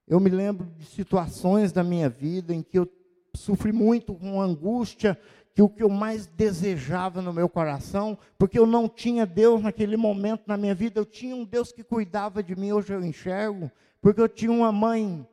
Eu 0.07 0.21
me 0.21 0.31
lembro 0.31 0.67
de 0.77 0.85
situações 0.85 1.73
da 1.73 1.85
minha 1.85 2.09
vida 2.09 2.55
em 2.55 2.63
que 2.63 2.79
eu 2.79 2.91
sofri 3.35 3.73
muito 3.73 4.15
com 4.15 4.41
angústia, 4.41 5.19
que 5.55 5.63
o 5.63 5.69
que 5.69 5.83
eu 5.83 5.89
mais 5.89 6.27
desejava 6.27 7.21
no 7.21 7.33
meu 7.33 7.49
coração, 7.49 8.17
porque 8.39 8.59
eu 8.59 8.67
não 8.67 8.89
tinha 8.89 9.27
Deus 9.27 9.63
naquele 9.63 9.97
momento 9.97 10.45
na 10.47 10.57
minha 10.57 10.75
vida, 10.75 11.01
eu 11.01 11.05
tinha 11.05 11.35
um 11.35 11.45
Deus 11.45 11.73
que 11.73 11.83
cuidava 11.83 12.43
de 12.43 12.55
mim, 12.55 12.73
hoje 12.73 12.93
eu 12.93 13.05
enxergo, 13.05 13.71
porque 14.01 14.21
eu 14.21 14.29
tinha 14.29 14.53
uma 14.53 14.73
mãe 14.73 15.27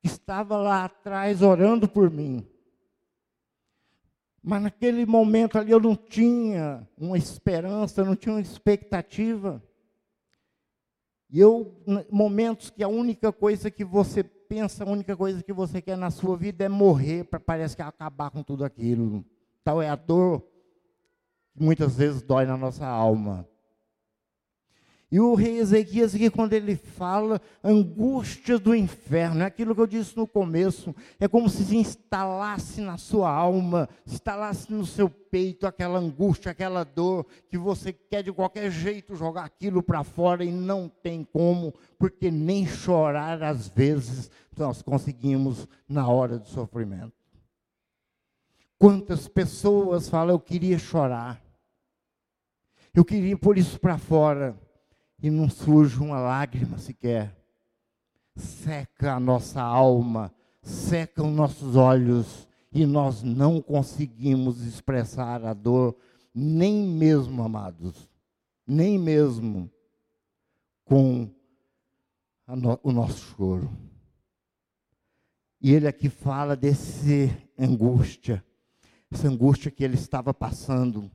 que 0.00 0.06
estava 0.06 0.56
lá 0.56 0.84
atrás 0.84 1.42
orando 1.42 1.88
por 1.88 2.10
mim. 2.10 2.46
Mas 4.48 4.62
naquele 4.62 5.04
momento 5.04 5.58
ali 5.58 5.70
eu 5.70 5.78
não 5.78 5.94
tinha 5.94 6.88
uma 6.96 7.18
esperança, 7.18 8.02
não 8.02 8.16
tinha 8.16 8.34
uma 8.34 8.40
expectativa. 8.40 9.62
E 11.28 11.38
eu, 11.38 11.76
momentos 12.10 12.70
que 12.70 12.82
a 12.82 12.88
única 12.88 13.30
coisa 13.30 13.70
que 13.70 13.84
você 13.84 14.24
pensa, 14.24 14.84
a 14.84 14.88
única 14.88 15.14
coisa 15.14 15.42
que 15.42 15.52
você 15.52 15.82
quer 15.82 15.98
na 15.98 16.10
sua 16.10 16.34
vida 16.34 16.64
é 16.64 16.68
morrer, 16.68 17.24
para 17.24 17.38
parece 17.38 17.76
que 17.76 17.82
acabar 17.82 18.30
com 18.30 18.42
tudo 18.42 18.64
aquilo. 18.64 19.22
Tal 19.62 19.82
é 19.82 19.90
a 19.90 19.96
dor 19.96 20.40
que 21.52 21.62
muitas 21.62 21.98
vezes 21.98 22.22
dói 22.22 22.46
na 22.46 22.56
nossa 22.56 22.86
alma. 22.86 23.46
E 25.10 25.18
o 25.18 25.34
rei 25.34 25.58
Ezequias, 25.58 26.14
aqui, 26.14 26.28
quando 26.28 26.52
ele 26.52 26.76
fala 26.76 27.40
angústia 27.64 28.58
do 28.58 28.74
inferno, 28.74 29.42
é 29.42 29.46
aquilo 29.46 29.74
que 29.74 29.80
eu 29.80 29.86
disse 29.86 30.14
no 30.14 30.26
começo, 30.26 30.94
é 31.18 31.26
como 31.26 31.48
se 31.48 31.64
se 31.64 31.76
instalasse 31.76 32.82
na 32.82 32.98
sua 32.98 33.30
alma, 33.30 33.88
se 34.04 34.16
instalasse 34.16 34.70
no 34.70 34.84
seu 34.84 35.08
peito 35.08 35.66
aquela 35.66 35.98
angústia, 35.98 36.52
aquela 36.52 36.84
dor, 36.84 37.24
que 37.48 37.56
você 37.56 37.90
quer 37.90 38.22
de 38.22 38.30
qualquer 38.32 38.70
jeito 38.70 39.16
jogar 39.16 39.44
aquilo 39.44 39.82
para 39.82 40.04
fora 40.04 40.44
e 40.44 40.52
não 40.52 40.90
tem 40.90 41.24
como, 41.24 41.72
porque 41.98 42.30
nem 42.30 42.66
chorar 42.66 43.42
às 43.42 43.66
vezes 43.66 44.30
nós 44.54 44.82
conseguimos 44.82 45.66
na 45.88 46.06
hora 46.06 46.38
do 46.38 46.48
sofrimento. 46.48 47.14
Quantas 48.78 49.26
pessoas 49.26 50.06
falam, 50.06 50.34
eu 50.34 50.40
queria 50.40 50.78
chorar, 50.78 51.42
eu 52.94 53.06
queria 53.06 53.38
pôr 53.38 53.56
isso 53.56 53.80
para 53.80 53.96
fora, 53.96 54.54
e 55.22 55.30
não 55.30 55.48
surge 55.48 55.98
uma 55.98 56.18
lágrima 56.20 56.78
sequer. 56.78 57.36
Seca 58.36 59.14
a 59.14 59.20
nossa 59.20 59.60
alma, 59.60 60.32
seca 60.62 61.22
os 61.24 61.32
nossos 61.32 61.74
olhos, 61.74 62.48
e 62.72 62.86
nós 62.86 63.22
não 63.22 63.60
conseguimos 63.60 64.62
expressar 64.62 65.44
a 65.44 65.52
dor, 65.52 65.96
nem 66.34 66.86
mesmo, 66.86 67.42
amados, 67.42 68.08
nem 68.66 68.98
mesmo 68.98 69.70
com 70.84 71.28
no, 72.46 72.78
o 72.82 72.92
nosso 72.92 73.34
choro. 73.34 73.70
E 75.60 75.72
ele 75.72 75.88
aqui 75.88 76.08
fala 76.08 76.54
desse 76.54 77.36
angústia, 77.58 78.44
essa 79.10 79.26
angústia 79.26 79.70
que 79.70 79.82
ele 79.82 79.96
estava 79.96 80.32
passando, 80.32 81.10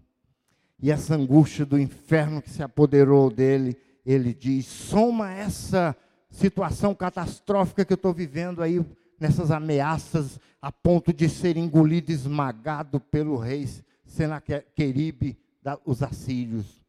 e 0.81 0.91
essa 0.91 1.15
angústia 1.15 1.65
do 1.65 1.79
inferno 1.79 2.41
que 2.41 2.50
se 2.50 2.62
apoderou 2.62 3.29
dele, 3.29 3.77
ele 4.05 4.33
diz: 4.33 4.65
soma 4.65 5.31
essa 5.31 5.95
situação 6.29 6.93
catastrófica 6.93 7.86
que 7.86 7.93
eu 7.93 7.95
estou 7.95 8.13
vivendo 8.13 8.62
aí, 8.62 8.83
nessas 9.19 9.51
ameaças, 9.51 10.39
a 10.62 10.72
ponto 10.72 11.13
de 11.13 11.29
ser 11.29 11.57
engolido, 11.57 12.12
esmagado 12.12 13.00
pelo 13.00 13.38
rei 13.38 13.67
Senaqueribe, 14.05 15.38
os 15.86 16.03
assírios, 16.03 16.83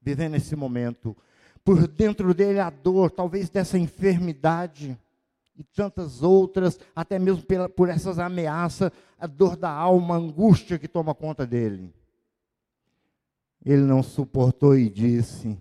vivendo 0.00 0.34
esse 0.34 0.56
momento. 0.56 1.16
Por 1.64 1.86
dentro 1.86 2.34
dele 2.34 2.58
a 2.58 2.70
dor, 2.70 3.10
talvez 3.10 3.48
dessa 3.48 3.78
enfermidade, 3.78 4.98
e 5.56 5.62
tantas 5.62 6.22
outras, 6.22 6.78
até 6.96 7.18
mesmo 7.18 7.42
pela, 7.42 7.68
por 7.68 7.88
essas 7.88 8.18
ameaças, 8.18 8.90
a 9.18 9.26
dor 9.26 9.56
da 9.56 9.70
alma, 9.70 10.14
a 10.14 10.18
angústia 10.18 10.78
que 10.78 10.88
toma 10.88 11.14
conta 11.14 11.46
dele. 11.46 11.92
Ele 13.64 13.82
não 13.82 14.02
suportou 14.02 14.76
e 14.76 14.90
disse: 14.90 15.56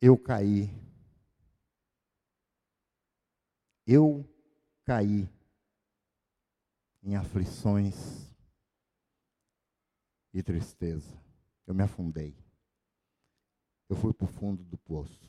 Eu 0.00 0.16
caí. 0.16 0.70
Eu 3.86 4.24
caí 4.84 5.28
em 7.02 7.16
aflições 7.16 8.28
e 10.32 10.42
tristeza. 10.42 11.18
Eu 11.66 11.74
me 11.74 11.82
afundei. 11.82 12.36
Eu 13.88 13.96
fui 13.96 14.12
para 14.12 14.26
o 14.26 14.32
fundo 14.32 14.62
do 14.62 14.76
poço. 14.78 15.28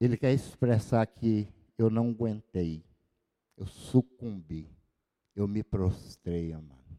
Ele 0.00 0.16
quer 0.16 0.32
expressar 0.32 1.06
que 1.06 1.52
eu 1.76 1.90
não 1.90 2.10
aguentei, 2.10 2.84
eu 3.56 3.66
sucumbi, 3.66 4.70
eu 5.34 5.46
me 5.48 5.62
prostrei, 5.62 6.52
amado. 6.52 6.98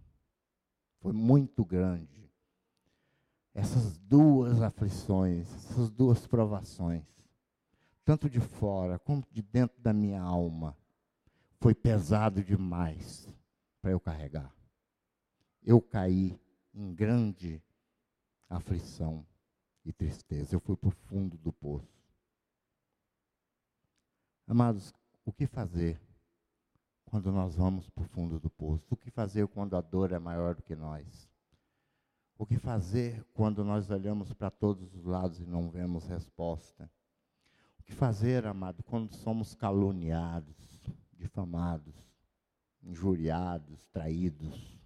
Foi 0.99 1.13
muito 1.13 1.63
grande. 1.63 2.28
Essas 3.59 3.97
duas 3.97 4.61
aflições, 4.61 5.53
essas 5.53 5.89
duas 5.89 6.25
provações, 6.25 7.03
tanto 8.05 8.29
de 8.29 8.39
fora 8.39 8.97
como 8.97 9.21
de 9.29 9.41
dentro 9.41 9.77
da 9.81 9.91
minha 9.91 10.21
alma, 10.21 10.77
foi 11.59 11.75
pesado 11.75 12.41
demais 12.41 13.27
para 13.81 13.91
eu 13.91 13.99
carregar. 13.99 14.49
Eu 15.61 15.81
caí 15.81 16.39
em 16.73 16.93
grande 16.95 17.61
aflição 18.49 19.25
e 19.83 19.91
tristeza. 19.91 20.55
Eu 20.55 20.61
fui 20.61 20.77
para 20.77 20.87
o 20.87 20.91
fundo 21.09 21.37
do 21.37 21.51
poço. 21.51 22.01
Amados, 24.47 24.93
o 25.25 25.33
que 25.33 25.45
fazer 25.45 25.99
quando 27.03 27.29
nós 27.29 27.55
vamos 27.55 27.89
para 27.89 28.05
o 28.05 28.07
fundo 28.07 28.39
do 28.39 28.49
poço? 28.49 28.85
O 28.89 28.95
que 28.95 29.11
fazer 29.11 29.45
quando 29.49 29.75
a 29.75 29.81
dor 29.81 30.13
é 30.13 30.17
maior 30.17 30.55
do 30.55 30.63
que 30.63 30.77
nós? 30.77 31.28
O 32.39 32.45
que 32.45 32.57
fazer 32.57 33.21
quando 33.33 33.65
nós 33.65 33.91
olhamos 33.91 34.31
para 34.31 34.49
todos 34.49 34.95
os 34.95 35.03
lados 35.03 35.41
e 35.41 35.45
não 35.45 35.69
vemos 35.69 36.07
resposta? 36.07 36.89
O 37.77 37.83
que 37.83 37.91
fazer, 37.91 38.47
amado, 38.47 38.81
quando 38.81 39.13
somos 39.13 39.53
caluniados, 39.53 40.55
difamados, 41.11 41.93
injuriados, 42.81 43.85
traídos? 43.87 44.79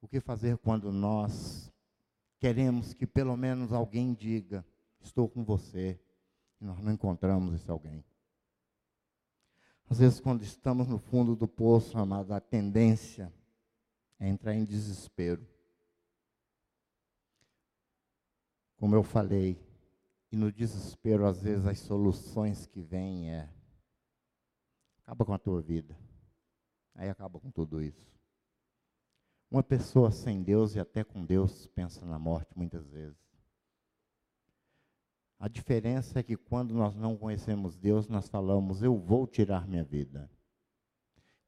O 0.00 0.06
que 0.06 0.20
fazer 0.20 0.56
quando 0.56 0.92
nós 0.92 1.72
queremos 2.38 2.94
que 2.94 3.04
pelo 3.04 3.36
menos 3.36 3.72
alguém 3.72 4.14
diga: 4.14 4.64
Estou 5.00 5.28
com 5.28 5.44
você, 5.44 6.00
e 6.60 6.64
nós 6.64 6.78
não 6.78 6.92
encontramos 6.92 7.54
esse 7.54 7.68
alguém. 7.68 8.04
Às 9.88 9.98
vezes, 9.98 10.20
quando 10.20 10.44
estamos 10.44 10.86
no 10.86 11.00
fundo 11.00 11.34
do 11.34 11.48
poço, 11.48 11.98
amado, 11.98 12.32
a 12.32 12.38
tendência 12.38 13.32
é 14.20 14.28
entrar 14.28 14.54
em 14.54 14.64
desespero. 14.64 15.44
Como 18.76 18.94
eu 18.94 19.02
falei, 19.02 19.58
e 20.30 20.36
no 20.36 20.52
desespero, 20.52 21.26
às 21.26 21.42
vezes, 21.42 21.66
as 21.66 21.80
soluções 21.80 22.66
que 22.66 22.80
vêm 22.80 23.32
é 23.32 23.50
acaba 25.02 25.24
com 25.24 25.32
a 25.32 25.38
tua 25.38 25.60
vida. 25.60 25.98
Aí 26.94 27.08
acaba 27.08 27.40
com 27.40 27.50
tudo 27.50 27.82
isso. 27.82 28.10
Uma 29.50 29.62
pessoa 29.62 30.12
sem 30.12 30.40
Deus 30.40 30.76
e 30.76 30.78
até 30.78 31.02
com 31.02 31.26
Deus 31.26 31.66
pensa 31.66 32.06
na 32.06 32.18
morte 32.18 32.56
muitas 32.56 32.88
vezes. 32.88 33.18
A 35.40 35.48
diferença 35.48 36.20
é 36.20 36.22
que 36.22 36.36
quando 36.36 36.74
nós 36.74 36.94
não 36.94 37.16
conhecemos 37.16 37.76
Deus, 37.76 38.06
nós 38.06 38.28
falamos, 38.28 38.82
eu 38.82 38.96
vou 38.96 39.26
tirar 39.26 39.66
minha 39.66 39.82
vida. 39.82 40.30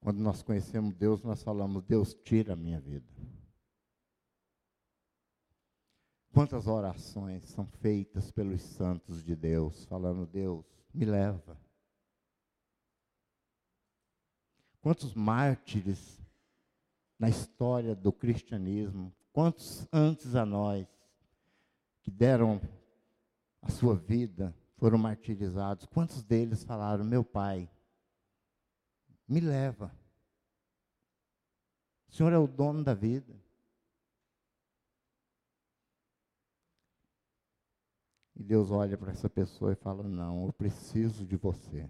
Quando 0.03 0.19
nós 0.19 0.43
conhecemos 0.43 0.97
Deus, 0.97 1.23
nós 1.23 1.45
falamos, 1.45 1.85
Deus 1.85 2.13
tira 2.13 2.55
a 2.55 2.57
minha 2.57 2.81
vida. 2.81 3.07
Quantas 6.33 6.67
orações 6.67 7.49
são 7.49 7.65
feitas 7.67 8.33
pelos 8.33 8.63
santos 8.63 9.23
de 9.23 9.37
Deus, 9.37 9.85
falando, 9.85 10.27
Deus, 10.27 10.67
me 10.93 11.05
leva. 11.05 11.57
Quantos 14.81 15.15
mártires 15.15 16.21
na 17.17 17.29
história 17.29 17.95
do 17.95 18.13
cristianismo, 18.13 19.15
quantos 19.33 19.87
antes 19.93 20.35
a 20.35 20.45
nós, 20.45 20.89
que 22.03 22.11
deram 22.11 22.61
a 23.61 23.71
sua 23.71 23.95
vida, 23.95 24.53
foram 24.79 24.99
martirizados. 24.99 25.87
Quantos 25.87 26.25
deles 26.25 26.65
falaram: 26.65 27.05
Meu 27.05 27.23
pai, 27.23 27.71
me 29.29 29.41
leva. 29.41 29.95
O 32.09 32.15
Senhor 32.15 32.33
é 32.33 32.39
o 32.39 32.47
dono 32.47 32.85
da 32.85 32.95
vida. 32.95 33.35
E 38.37 38.43
Deus 38.43 38.71
olha 38.71 38.99
para 38.99 39.13
essa 39.13 39.31
pessoa 39.31 39.73
e 39.73 39.77
fala: 39.77 40.03
Não, 40.03 40.47
eu 40.47 40.53
preciso 40.53 41.25
de 41.25 41.37
você. 41.37 41.89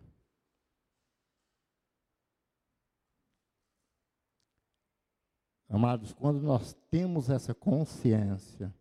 Amados, 5.69 6.13
quando 6.13 6.43
nós 6.43 6.75
temos 6.91 7.31
essa 7.31 7.55
consciência, 7.55 8.73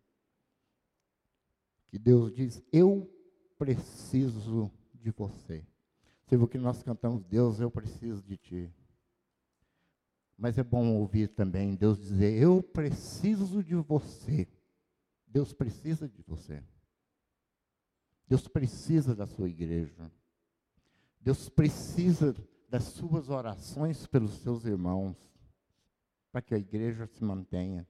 que 1.88 1.98
Deus 1.98 2.34
diz: 2.34 2.62
Eu 2.70 3.10
preciso 3.56 4.70
de 4.92 5.10
você. 5.10 5.66
Você 6.32 6.38
viu 6.38 6.48
que 6.48 6.56
nós 6.56 6.82
cantamos: 6.82 7.22
Deus, 7.24 7.60
eu 7.60 7.70
preciso 7.70 8.22
de 8.22 8.38
ti. 8.38 8.74
Mas 10.34 10.56
é 10.56 10.62
bom 10.62 10.96
ouvir 10.96 11.28
também 11.28 11.74
Deus 11.74 11.98
dizer: 11.98 12.42
Eu 12.42 12.62
preciso 12.62 13.62
de 13.62 13.74
você. 13.74 14.48
Deus 15.26 15.52
precisa 15.52 16.08
de 16.08 16.22
você. 16.22 16.64
Deus 18.26 18.48
precisa 18.48 19.14
da 19.14 19.26
sua 19.26 19.46
igreja. 19.46 20.10
Deus 21.20 21.50
precisa 21.50 22.34
das 22.66 22.84
suas 22.84 23.28
orações 23.28 24.06
pelos 24.06 24.32
seus 24.38 24.64
irmãos, 24.64 25.18
para 26.32 26.40
que 26.40 26.54
a 26.54 26.58
igreja 26.58 27.06
se 27.06 27.22
mantenha. 27.22 27.86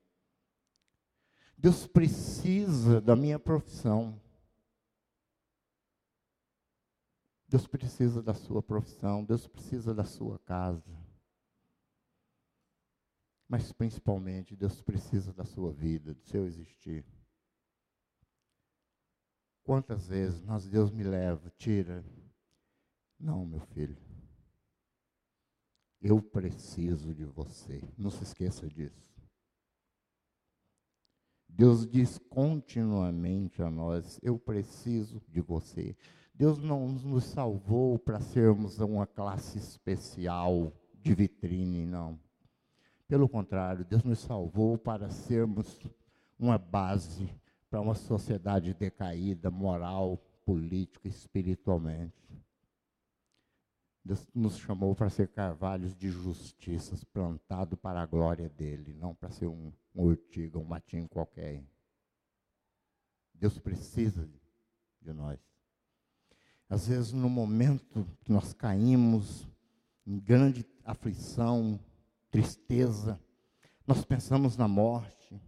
Deus 1.57 1.87
precisa 1.87 3.01
da 3.01 3.15
minha 3.15 3.39
profissão. 3.39 4.21
Deus 7.53 7.67
precisa 7.67 8.23
da 8.23 8.33
sua 8.33 8.63
profissão, 8.63 9.23
Deus 9.23 9.47
precisa 9.47 9.95
da 9.95 10.07
sua 10.07 10.39
casa. 10.39 10.91
Mas 13.47 13.71
principalmente, 13.71 14.57
Deus 14.57 14.81
precisa 14.81 15.35
da 15.35 15.45
sua 15.45 15.71
vida, 15.71 16.15
do 16.15 16.23
seu 16.23 16.47
existir. 16.47 17.05
Quantas 19.63 20.07
vezes 20.09 20.41
nós, 20.41 20.67
Deus 20.67 20.91
me 20.91 21.03
leva, 21.03 21.51
tira. 21.51 22.03
Não, 23.21 23.45
meu 23.45 23.61
filho. 23.61 24.01
Eu 26.01 26.23
preciso 26.23 27.15
de 27.15 27.27
você. 27.27 27.83
Não 27.99 28.11
se 28.11 28.23
esqueça 28.23 28.67
disso. 28.67 29.13
Deus 31.47 31.87
diz 31.87 32.17
continuamente 32.31 33.63
a 33.63 33.71
nós: 33.71 34.19
Eu 34.23 34.39
preciso 34.39 35.21
de 35.29 35.43
você. 35.43 35.95
Deus 36.35 36.59
não 36.59 36.89
nos 36.89 37.25
salvou 37.25 37.99
para 37.99 38.21
sermos 38.21 38.79
uma 38.79 39.07
classe 39.07 39.59
especial 39.59 40.73
de 41.01 41.15
vitrine, 41.15 41.87
não. 41.87 42.19
Pelo 43.07 43.29
contrário, 43.29 43.85
Deus 43.85 44.03
nos 44.03 44.21
salvou 44.21 44.79
para 44.79 45.11
sermos 45.11 45.81
uma 46.39 46.59
base 46.59 47.29
para 47.73 47.81
uma 47.81 47.95
sociedade 47.95 48.75
decaída, 48.75 49.51
moral, 49.51 50.19
política, 50.45 51.09
espiritualmente. 51.09 52.13
Deus 54.05 54.29
nos 54.35 54.59
chamou 54.59 54.95
para 54.95 55.09
ser 55.09 55.29
carvalhos 55.29 55.97
de 55.97 56.11
justiças, 56.11 57.03
plantado 57.03 57.75
para 57.75 58.03
a 58.03 58.05
glória 58.05 58.51
dele, 58.51 58.93
não 58.93 59.15
para 59.15 59.31
ser 59.31 59.47
um, 59.47 59.73
um 59.95 60.03
urtiga, 60.03 60.59
um 60.59 60.65
matinho 60.65 61.09
qualquer. 61.09 61.65
Deus 63.33 63.59
precisa 63.59 64.29
de 65.01 65.13
nós. 65.15 65.41
Às 66.73 66.87
vezes, 66.89 67.13
no 67.13 67.29
momento 67.29 68.03
que 68.25 68.33
nós 68.33 68.55
caímos 68.55 69.47
em 70.07 70.19
grande 70.19 70.67
aflição, 70.83 71.79
tristeza, 72.31 73.21
nós 73.87 74.07
pensamos 74.07 74.57
na 74.57 74.67
morte. 74.67 75.39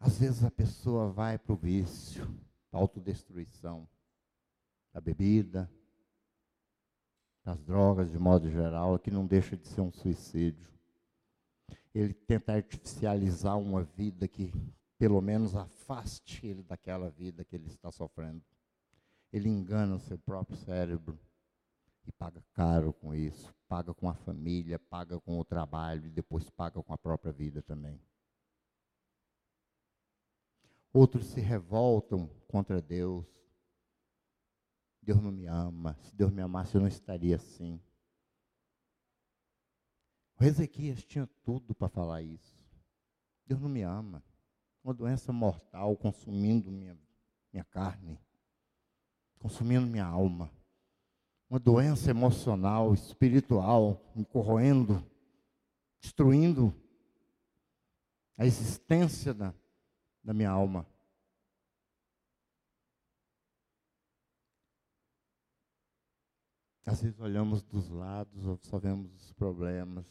Às 0.00 0.18
vezes 0.18 0.42
a 0.42 0.50
pessoa 0.50 1.08
vai 1.08 1.38
para 1.38 1.52
o 1.52 1.56
vício, 1.56 2.26
para 2.68 2.80
a 2.80 2.82
autodestruição 2.82 3.88
da 4.92 5.00
bebida, 5.00 5.70
das 7.44 7.62
drogas 7.62 8.10
de 8.10 8.18
modo 8.18 8.50
geral, 8.50 8.98
que 8.98 9.12
não 9.12 9.24
deixa 9.24 9.56
de 9.56 9.68
ser 9.68 9.82
um 9.82 9.92
suicídio. 9.92 10.68
Ele 11.94 12.12
tenta 12.12 12.54
artificializar 12.54 13.56
uma 13.56 13.84
vida 13.84 14.26
que 14.26 14.52
pelo 14.98 15.20
menos 15.20 15.54
afaste 15.54 16.46
ele 16.46 16.62
daquela 16.62 17.10
vida 17.10 17.44
que 17.44 17.54
ele 17.54 17.66
está 17.66 17.90
sofrendo. 17.90 18.42
Ele 19.32 19.48
engana 19.48 19.96
o 19.96 20.00
seu 20.00 20.18
próprio 20.18 20.56
cérebro 20.56 21.18
e 22.06 22.12
paga 22.12 22.42
caro 22.52 22.92
com 22.92 23.14
isso, 23.14 23.54
paga 23.68 23.92
com 23.92 24.08
a 24.08 24.14
família, 24.14 24.78
paga 24.78 25.20
com 25.20 25.38
o 25.38 25.44
trabalho 25.44 26.06
e 26.06 26.10
depois 26.10 26.48
paga 26.50 26.82
com 26.82 26.92
a 26.92 26.98
própria 26.98 27.32
vida 27.32 27.60
também. 27.62 28.00
Outros 30.92 31.26
se 31.26 31.40
revoltam 31.40 32.30
contra 32.48 32.80
Deus, 32.80 33.26
Deus 35.02 35.20
não 35.20 35.30
me 35.30 35.46
ama. 35.46 35.96
Se 36.02 36.16
Deus 36.16 36.32
me 36.32 36.42
amasse, 36.42 36.74
eu 36.74 36.80
não 36.80 36.88
estaria 36.88 37.36
assim. 37.36 37.80
O 40.40 40.44
Ezequias 40.44 41.04
tinha 41.04 41.26
tudo 41.44 41.74
para 41.74 41.88
falar 41.88 42.22
isso. 42.22 42.58
Deus 43.46 43.60
não 43.60 43.68
me 43.68 43.82
ama. 43.82 44.22
Uma 44.86 44.94
doença 44.94 45.32
mortal 45.32 45.96
consumindo 45.96 46.70
minha, 46.70 46.96
minha 47.52 47.64
carne, 47.64 48.20
consumindo 49.36 49.84
minha 49.84 50.06
alma. 50.06 50.48
Uma 51.50 51.58
doença 51.58 52.08
emocional, 52.08 52.94
espiritual, 52.94 54.00
me 54.14 54.24
corroendo, 54.24 55.04
destruindo 56.00 56.72
a 58.38 58.46
existência 58.46 59.34
da, 59.34 59.52
da 60.22 60.32
minha 60.32 60.50
alma. 60.50 60.86
Às 66.84 67.02
vezes 67.02 67.18
olhamos 67.18 67.60
dos 67.60 67.88
lados, 67.88 68.60
só 68.62 68.78
vemos 68.78 69.12
os 69.16 69.32
problemas, 69.32 70.06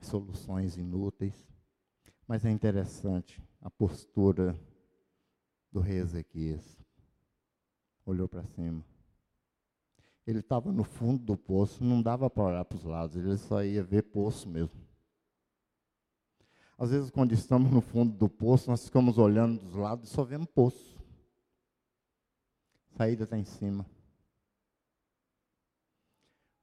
as 0.00 0.06
soluções 0.06 0.78
inúteis, 0.78 1.57
mas 2.28 2.44
é 2.44 2.50
interessante 2.50 3.42
a 3.58 3.70
postura 3.70 4.54
do 5.72 5.80
rei 5.80 5.96
Ezequias. 5.96 6.78
Olhou 8.04 8.28
para 8.28 8.44
cima. 8.44 8.84
Ele 10.26 10.40
estava 10.40 10.70
no 10.70 10.84
fundo 10.84 11.24
do 11.24 11.38
poço, 11.38 11.82
não 11.82 12.02
dava 12.02 12.28
para 12.28 12.42
olhar 12.42 12.64
para 12.66 12.76
os 12.76 12.84
lados, 12.84 13.16
ele 13.16 13.38
só 13.38 13.64
ia 13.64 13.82
ver 13.82 14.02
poço 14.02 14.46
mesmo. 14.46 14.86
Às 16.76 16.90
vezes, 16.90 17.10
quando 17.10 17.32
estamos 17.32 17.72
no 17.72 17.80
fundo 17.80 18.14
do 18.14 18.28
poço, 18.28 18.70
nós 18.70 18.84
ficamos 18.84 19.16
olhando 19.16 19.60
dos 19.60 19.74
lados 19.74 20.08
e 20.08 20.12
só 20.12 20.22
vemos 20.22 20.48
poço. 20.54 21.02
Saída 22.94 23.24
está 23.24 23.38
em 23.38 23.44
cima. 23.44 23.86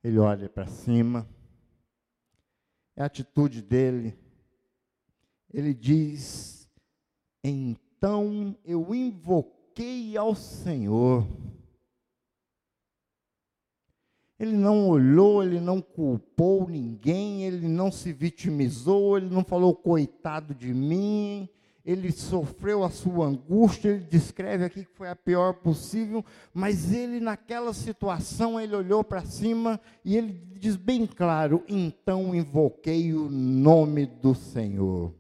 Ele 0.04 0.20
olha 0.20 0.48
para 0.48 0.68
cima. 0.68 1.28
É 2.96 3.02
a 3.02 3.08
atitude 3.08 3.62
dele. 3.62 4.25
Ele 5.56 5.74
diz: 5.74 6.70
Então 7.42 8.58
eu 8.66 8.94
invoquei 8.94 10.18
ao 10.18 10.36
Senhor. 10.36 11.26
Ele 14.38 14.52
não 14.52 14.90
olhou, 14.90 15.42
ele 15.42 15.62
não 15.62 15.80
culpou 15.82 16.68
ninguém, 16.68 17.46
ele 17.46 17.70
não 17.70 17.90
se 17.90 18.12
vitimizou, 18.12 19.18
ele 19.18 19.34
não 19.34 19.46
falou 19.46 19.74
coitado 19.74 20.54
de 20.54 20.74
mim, 20.74 21.48
ele 21.86 22.12
sofreu 22.12 22.84
a 22.84 22.90
sua 22.90 23.28
angústia, 23.28 23.92
ele 23.92 24.04
descreve 24.04 24.66
aqui 24.66 24.84
que 24.84 24.92
foi 24.94 25.08
a 25.08 25.16
pior 25.16 25.54
possível, 25.54 26.26
mas 26.54 26.92
ele 26.92 27.22
naquela 27.22 27.74
situação, 27.74 28.60
ele 28.60 28.76
olhou 28.76 29.06
para 29.06 29.24
cima 29.24 29.80
e 30.04 30.18
ele 30.18 30.34
diz 30.60 30.76
bem 30.76 31.08
claro: 31.08 31.64
"Então 31.66 32.36
invoquei 32.36 33.14
o 33.14 33.30
nome 33.30 34.06
do 34.06 34.36
Senhor". 34.36 35.14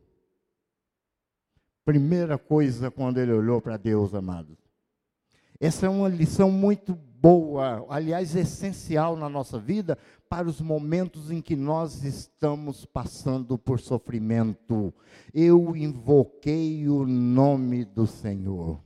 Primeira 1.85 2.35
coisa 2.35 2.89
quando 2.89 3.19
ele 3.19 3.31
olhou 3.31 3.61
para 3.61 3.77
Deus, 3.77 4.15
amados. 4.15 4.57
Essa 5.59 5.85
é 5.85 5.89
uma 5.89 6.09
lição 6.09 6.49
muito 6.49 6.95
boa, 6.95 7.85
aliás, 7.89 8.35
essencial 8.35 9.15
na 9.15 9.29
nossa 9.29 9.59
vida, 9.59 9.95
para 10.27 10.47
os 10.47 10.59
momentos 10.59 11.29
em 11.29 11.41
que 11.41 11.55
nós 11.55 12.03
estamos 12.03 12.85
passando 12.85 13.55
por 13.57 13.79
sofrimento. 13.79 14.91
Eu 15.31 15.75
invoquei 15.75 16.89
o 16.89 17.05
nome 17.05 17.85
do 17.85 18.07
Senhor. 18.07 18.83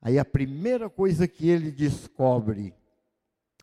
Aí 0.00 0.18
a 0.20 0.24
primeira 0.24 0.88
coisa 0.88 1.26
que 1.26 1.48
ele 1.48 1.72
descobre, 1.72 2.72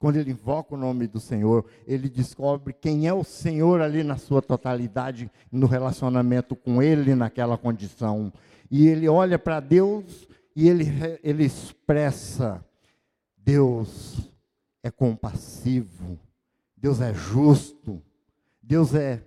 quando 0.05 0.17
ele 0.17 0.29
invoca 0.29 0.75
o 0.75 0.77
nome 0.77 1.07
do 1.07 1.19
Senhor, 1.19 1.65
ele 1.87 2.07
descobre 2.07 2.71
quem 2.71 3.07
é 3.07 3.13
o 3.15 3.23
Senhor 3.23 3.81
ali 3.81 4.03
na 4.03 4.17
sua 4.17 4.39
totalidade, 4.39 5.31
no 5.51 5.65
relacionamento 5.65 6.55
com 6.55 6.79
ele 6.79 7.15
naquela 7.15 7.57
condição. 7.57 8.31
E 8.69 8.87
ele 8.87 9.09
olha 9.09 9.39
para 9.39 9.59
Deus 9.59 10.27
e 10.55 10.69
ele, 10.69 10.85
ele 11.23 11.43
expressa: 11.43 12.63
Deus 13.35 14.31
é 14.83 14.91
compassivo, 14.91 16.19
Deus 16.77 17.01
é 17.01 17.11
justo, 17.11 17.99
Deus 18.61 18.93
é 18.93 19.23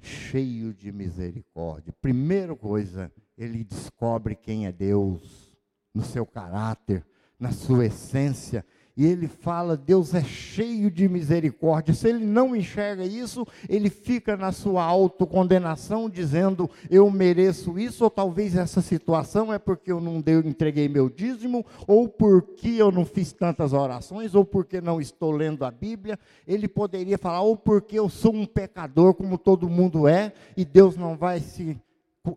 cheio 0.00 0.72
de 0.72 0.90
misericórdia. 0.90 1.92
Primeira 2.00 2.56
coisa, 2.56 3.12
ele 3.36 3.62
descobre 3.62 4.34
quem 4.34 4.66
é 4.66 4.72
Deus, 4.72 5.54
no 5.92 6.02
seu 6.02 6.24
caráter, 6.24 7.04
na 7.38 7.52
sua 7.52 7.84
essência, 7.84 8.64
e 8.96 9.04
ele 9.04 9.28
fala: 9.28 9.76
Deus 9.76 10.14
é 10.14 10.24
cheio 10.24 10.90
de 10.90 11.06
misericórdia. 11.08 11.92
Se 11.92 12.08
ele 12.08 12.24
não 12.24 12.56
enxerga 12.56 13.04
isso, 13.04 13.46
ele 13.68 13.90
fica 13.90 14.36
na 14.36 14.52
sua 14.52 14.82
autocondenação, 14.84 16.08
dizendo: 16.08 16.70
Eu 16.88 17.10
mereço 17.10 17.78
isso, 17.78 18.04
ou 18.04 18.10
talvez 18.10 18.56
essa 18.56 18.80
situação 18.80 19.52
é 19.52 19.58
porque 19.58 19.92
eu 19.92 20.00
não 20.00 20.22
entreguei 20.44 20.88
meu 20.88 21.10
dízimo, 21.10 21.64
ou 21.86 22.08
porque 22.08 22.68
eu 22.68 22.90
não 22.90 23.04
fiz 23.04 23.32
tantas 23.32 23.74
orações, 23.74 24.34
ou 24.34 24.44
porque 24.44 24.80
não 24.80 25.00
estou 25.00 25.30
lendo 25.30 25.64
a 25.64 25.70
Bíblia. 25.70 26.18
Ele 26.46 26.66
poderia 26.66 27.18
falar: 27.18 27.42
ou 27.42 27.56
porque 27.56 27.98
eu 27.98 28.08
sou 28.08 28.34
um 28.34 28.46
pecador, 28.46 29.12
como 29.12 29.36
todo 29.36 29.68
mundo 29.68 30.08
é, 30.08 30.32
e 30.56 30.64
Deus 30.64 30.96
não 30.96 31.16
vai 31.16 31.40
se 31.40 31.76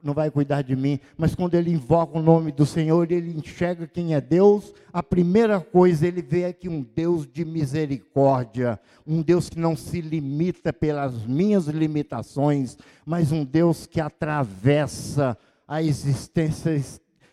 não 0.04 0.14
vai 0.14 0.30
cuidar 0.30 0.62
de 0.62 0.76
mim, 0.76 1.00
mas 1.18 1.34
quando 1.34 1.56
ele 1.56 1.72
invoca 1.72 2.18
o 2.18 2.22
nome 2.22 2.52
do 2.52 2.66
Senhor, 2.66 3.12
ele 3.12 3.32
enxerga 3.32 3.88
quem 3.88 4.14
é 4.14 4.22
Deus, 4.22 4.74
a 4.92 5.02
primeira 5.02 5.60
coisa 5.60 6.08
ele 6.08 6.22
vê 6.22 6.44
é 6.44 6.54
que 6.54 6.68
um 6.68 6.82
Deus 6.82 7.28
de 7.28 7.46
misericórdia, 7.46 8.80
um 9.06 9.22
Deus 9.22 9.50
que 9.50 9.60
não 9.60 9.76
se 9.76 10.02
limita 10.02 10.74
pelas 10.74 11.26
minhas 11.26 11.68
limitações, 11.68 12.78
mas 13.06 13.32
um 13.32 13.44
Deus 13.44 13.86
que 13.86 14.02
atravessa 14.02 15.38
a 15.68 15.82
existência 15.82 16.72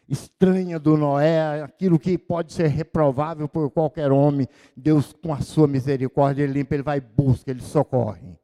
estranha 0.09 0.79
do 0.79 0.97
Noé, 0.97 1.63
aquilo 1.63 1.99
que 1.99 2.17
pode 2.17 2.53
ser 2.53 2.69
reprovável 2.69 3.49
por 3.49 3.71
qualquer 3.71 4.13
homem, 4.13 4.47
Deus 4.77 5.13
com 5.13 5.33
a 5.33 5.41
sua 5.41 5.67
misericórdia, 5.67 6.45
ele 6.45 6.53
limpa, 6.53 6.75
ele 6.75 6.83
vai 6.83 7.01
busca, 7.01 7.51
ele 7.51 7.63
socorre. 7.63 8.37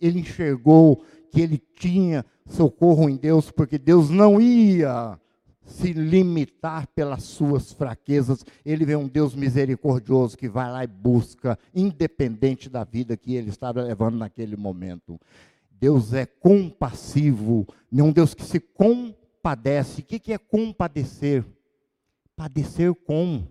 Ele 0.00 0.20
enxergou 0.20 1.02
que 1.30 1.40
ele 1.40 1.58
tinha 1.58 2.24
socorro 2.48 3.08
em 3.08 3.16
Deus, 3.16 3.50
porque 3.50 3.78
Deus 3.78 4.10
não 4.10 4.40
ia 4.40 5.18
se 5.68 5.92
limitar 5.92 6.86
pelas 6.88 7.22
suas 7.22 7.72
fraquezas. 7.72 8.44
Ele 8.64 8.84
vê 8.84 8.96
um 8.96 9.06
Deus 9.06 9.34
misericordioso 9.34 10.36
que 10.36 10.48
vai 10.48 10.70
lá 10.70 10.82
e 10.82 10.86
busca, 10.86 11.58
independente 11.74 12.68
da 12.68 12.84
vida 12.84 13.16
que 13.16 13.34
ele 13.34 13.50
estava 13.50 13.82
levando 13.82 14.16
naquele 14.16 14.56
momento. 14.56 15.20
Deus 15.70 16.12
é 16.12 16.26
compassivo, 16.26 17.66
não 17.90 18.08
um 18.08 18.12
Deus 18.12 18.34
que 18.34 18.42
se 18.42 18.58
compadece. 18.58 20.00
O 20.00 20.04
que 20.04 20.32
é 20.32 20.38
compadecer? 20.38 21.44
Padecer 22.34 22.92
com. 22.94 23.46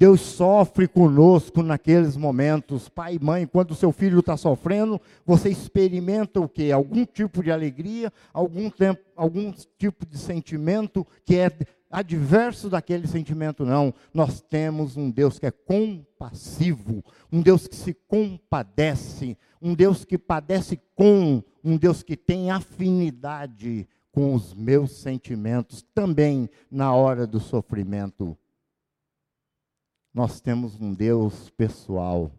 Deus 0.00 0.22
sofre 0.22 0.88
conosco 0.88 1.62
naqueles 1.62 2.16
momentos. 2.16 2.88
Pai 2.88 3.16
e 3.16 3.22
mãe, 3.22 3.46
quando 3.46 3.74
seu 3.74 3.92
filho 3.92 4.20
está 4.20 4.34
sofrendo, 4.34 4.98
você 5.26 5.50
experimenta 5.50 6.40
o 6.40 6.48
quê? 6.48 6.72
Algum 6.72 7.04
tipo 7.04 7.42
de 7.42 7.52
alegria, 7.52 8.10
algum, 8.32 8.70
tempo, 8.70 9.02
algum 9.14 9.52
tipo 9.76 10.06
de 10.06 10.16
sentimento 10.16 11.06
que 11.22 11.36
é 11.36 11.52
adverso 11.90 12.70
daquele 12.70 13.06
sentimento, 13.06 13.66
não. 13.66 13.92
Nós 14.14 14.40
temos 14.40 14.96
um 14.96 15.10
Deus 15.10 15.38
que 15.38 15.44
é 15.44 15.50
compassivo, 15.50 17.04
um 17.30 17.42
Deus 17.42 17.66
que 17.66 17.76
se 17.76 17.92
compadece, 18.08 19.36
um 19.60 19.74
Deus 19.74 20.02
que 20.02 20.16
padece 20.16 20.80
com, 20.94 21.42
um 21.62 21.76
Deus 21.76 22.02
que 22.02 22.16
tem 22.16 22.50
afinidade 22.50 23.86
com 24.10 24.32
os 24.32 24.54
meus 24.54 24.92
sentimentos 24.92 25.84
também 25.94 26.48
na 26.70 26.94
hora 26.94 27.26
do 27.26 27.38
sofrimento. 27.38 28.34
Nós 30.12 30.40
temos 30.40 30.80
um 30.80 30.92
Deus 30.92 31.50
pessoal. 31.50 32.30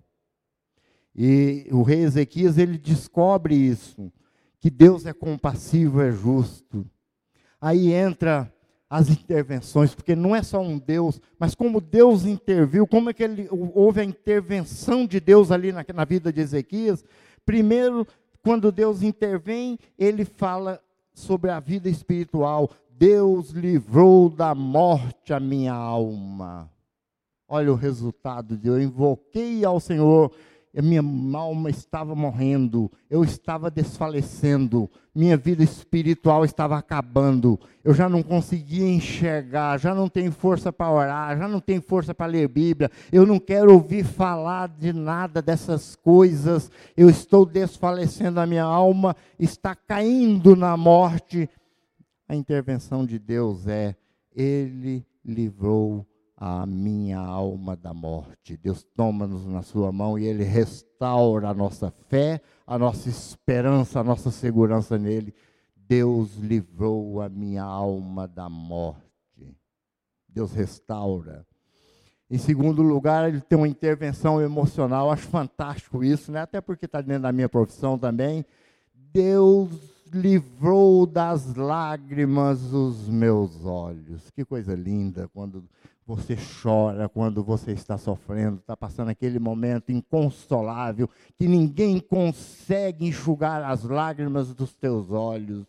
E 1.16 1.68
o 1.72 1.82
rei 1.84 2.02
Ezequias 2.02 2.58
ele 2.58 2.78
descobre 2.78 3.56
isso, 3.56 4.12
que 4.60 4.70
Deus 4.70 5.06
é 5.06 5.14
compassivo, 5.14 6.02
é 6.02 6.12
justo. 6.12 6.86
Aí 7.60 7.94
entra 7.94 8.52
as 8.90 9.10
intervenções, 9.10 9.96
porque 9.96 10.16
não 10.16 10.36
é 10.36 10.44
só 10.44 10.62
um 10.62 10.78
Deus, 10.78 11.22
mas 11.40 11.56
como 11.56 11.80
Deus 11.80 12.26
interviu, 12.26 12.86
como 12.86 13.10
é 13.10 13.14
que 13.14 13.24
ele, 13.24 13.48
houve 13.50 14.02
a 14.02 14.04
intervenção 14.04 15.08
de 15.08 15.20
Deus 15.20 15.50
ali 15.50 15.72
na, 15.72 15.86
na 15.94 16.04
vida 16.04 16.32
de 16.32 16.42
Ezequias. 16.42 17.06
Primeiro, 17.46 18.06
quando 18.44 18.72
Deus 18.72 19.02
intervém, 19.02 19.80
ele 19.98 20.26
fala 20.26 20.82
sobre 21.14 21.52
a 21.52 21.60
vida 21.60 21.88
espiritual. 21.88 22.70
Deus 22.90 23.52
livrou 23.52 24.30
da 24.30 24.54
morte 24.54 25.34
a 25.34 25.40
minha 25.40 25.74
alma. 25.74 26.70
Olha 27.54 27.70
o 27.70 27.76
resultado 27.76 28.58
de 28.58 28.70
eu 28.70 28.82
invoquei 28.82 29.66
ao 29.66 29.78
Senhor 29.78 30.32
a 30.78 30.82
minha 30.82 31.02
alma 31.38 31.70
estava 31.70 32.16
morrendo, 32.16 32.90
eu 33.10 33.26
estava 33.26 33.70
desfalecendo, 33.70 34.90
minha 35.14 35.36
vida 35.36 35.62
espiritual 35.62 36.46
estava 36.46 36.78
acabando, 36.78 37.60
eu 37.84 37.94
já 37.94 38.08
não 38.08 38.24
conseguia 38.24 38.88
enxergar, 38.88 39.78
já 39.78 39.94
não 39.94 40.08
tenho 40.08 40.32
força 40.32 40.72
para 40.72 40.90
orar, 40.90 41.38
já 41.38 41.46
não 41.46 41.60
tenho 41.60 41.82
força 41.82 42.16
para 42.16 42.32
ler 42.32 42.48
Bíblia, 42.48 42.90
eu 43.12 43.26
não 43.26 43.38
quero 43.38 43.74
ouvir 43.74 44.06
falar 44.06 44.70
de 44.70 44.94
nada 44.94 45.42
dessas 45.42 45.94
coisas, 45.98 46.72
eu 46.96 47.10
estou 47.10 47.46
desfalecendo, 47.46 48.40
a 48.40 48.48
minha 48.48 48.64
alma 48.64 49.14
está 49.38 49.76
caindo 49.76 50.56
na 50.56 50.78
morte. 50.78 51.50
A 52.30 52.36
intervenção 52.36 53.06
de 53.06 53.20
Deus 53.20 53.68
é: 53.68 53.94
Ele 54.34 55.06
livrou 55.26 56.06
a 56.44 56.66
minha 56.66 57.20
alma 57.20 57.76
da 57.76 57.94
morte. 57.94 58.58
Deus 58.58 58.84
toma-nos 58.96 59.46
na 59.46 59.62
sua 59.62 59.92
mão 59.92 60.18
e 60.18 60.26
Ele 60.26 60.44
restaura 60.44 61.50
a 61.50 61.54
nossa 61.54 61.92
fé, 62.10 62.42
a 62.66 62.80
nossa 62.80 63.08
esperança, 63.08 64.00
a 64.00 64.04
nossa 64.04 64.32
segurança 64.32 64.98
nele. 64.98 65.36
Deus 65.76 66.38
livrou 66.38 67.22
a 67.22 67.30
minha 67.30 67.62
alma 67.62 68.28
da 68.28 68.50
morte. 68.50 69.56
Deus 70.28 70.52
restaura. 70.52 71.46
Em 72.28 72.40
segundo 72.40 72.82
lugar, 72.82 73.30
ele 73.30 73.42
tem 73.42 73.56
uma 73.56 73.68
intervenção 73.68 74.42
emocional. 74.42 75.12
acho 75.12 75.28
fantástico 75.28 76.04
isso, 76.04 76.32
né? 76.32 76.42
até 76.42 76.60
porque 76.60 76.86
está 76.86 77.02
dentro 77.02 77.22
da 77.24 77.32
minha 77.32 77.50
profissão 77.50 78.00
também. 78.00 78.44
Deus 78.96 79.70
livrou 80.12 81.06
das 81.06 81.54
lágrimas 81.54 82.74
os 82.74 83.08
meus 83.08 83.64
olhos. 83.64 84.32
Que 84.32 84.44
coisa 84.44 84.74
linda 84.74 85.30
quando 85.32 85.70
você 86.06 86.36
chora 86.62 87.08
quando 87.08 87.44
você 87.44 87.72
está 87.72 87.98
sofrendo, 87.98 88.58
está 88.58 88.76
passando 88.76 89.10
aquele 89.10 89.40
momento 89.40 89.92
inconsolável, 89.92 91.10
que 91.38 91.48
ninguém 91.48 92.00
consegue 92.00 93.06
enxugar 93.06 93.64
as 93.64 93.84
lágrimas 93.84 94.54
dos 94.54 94.74
teus 94.74 95.12
olhos, 95.12 95.66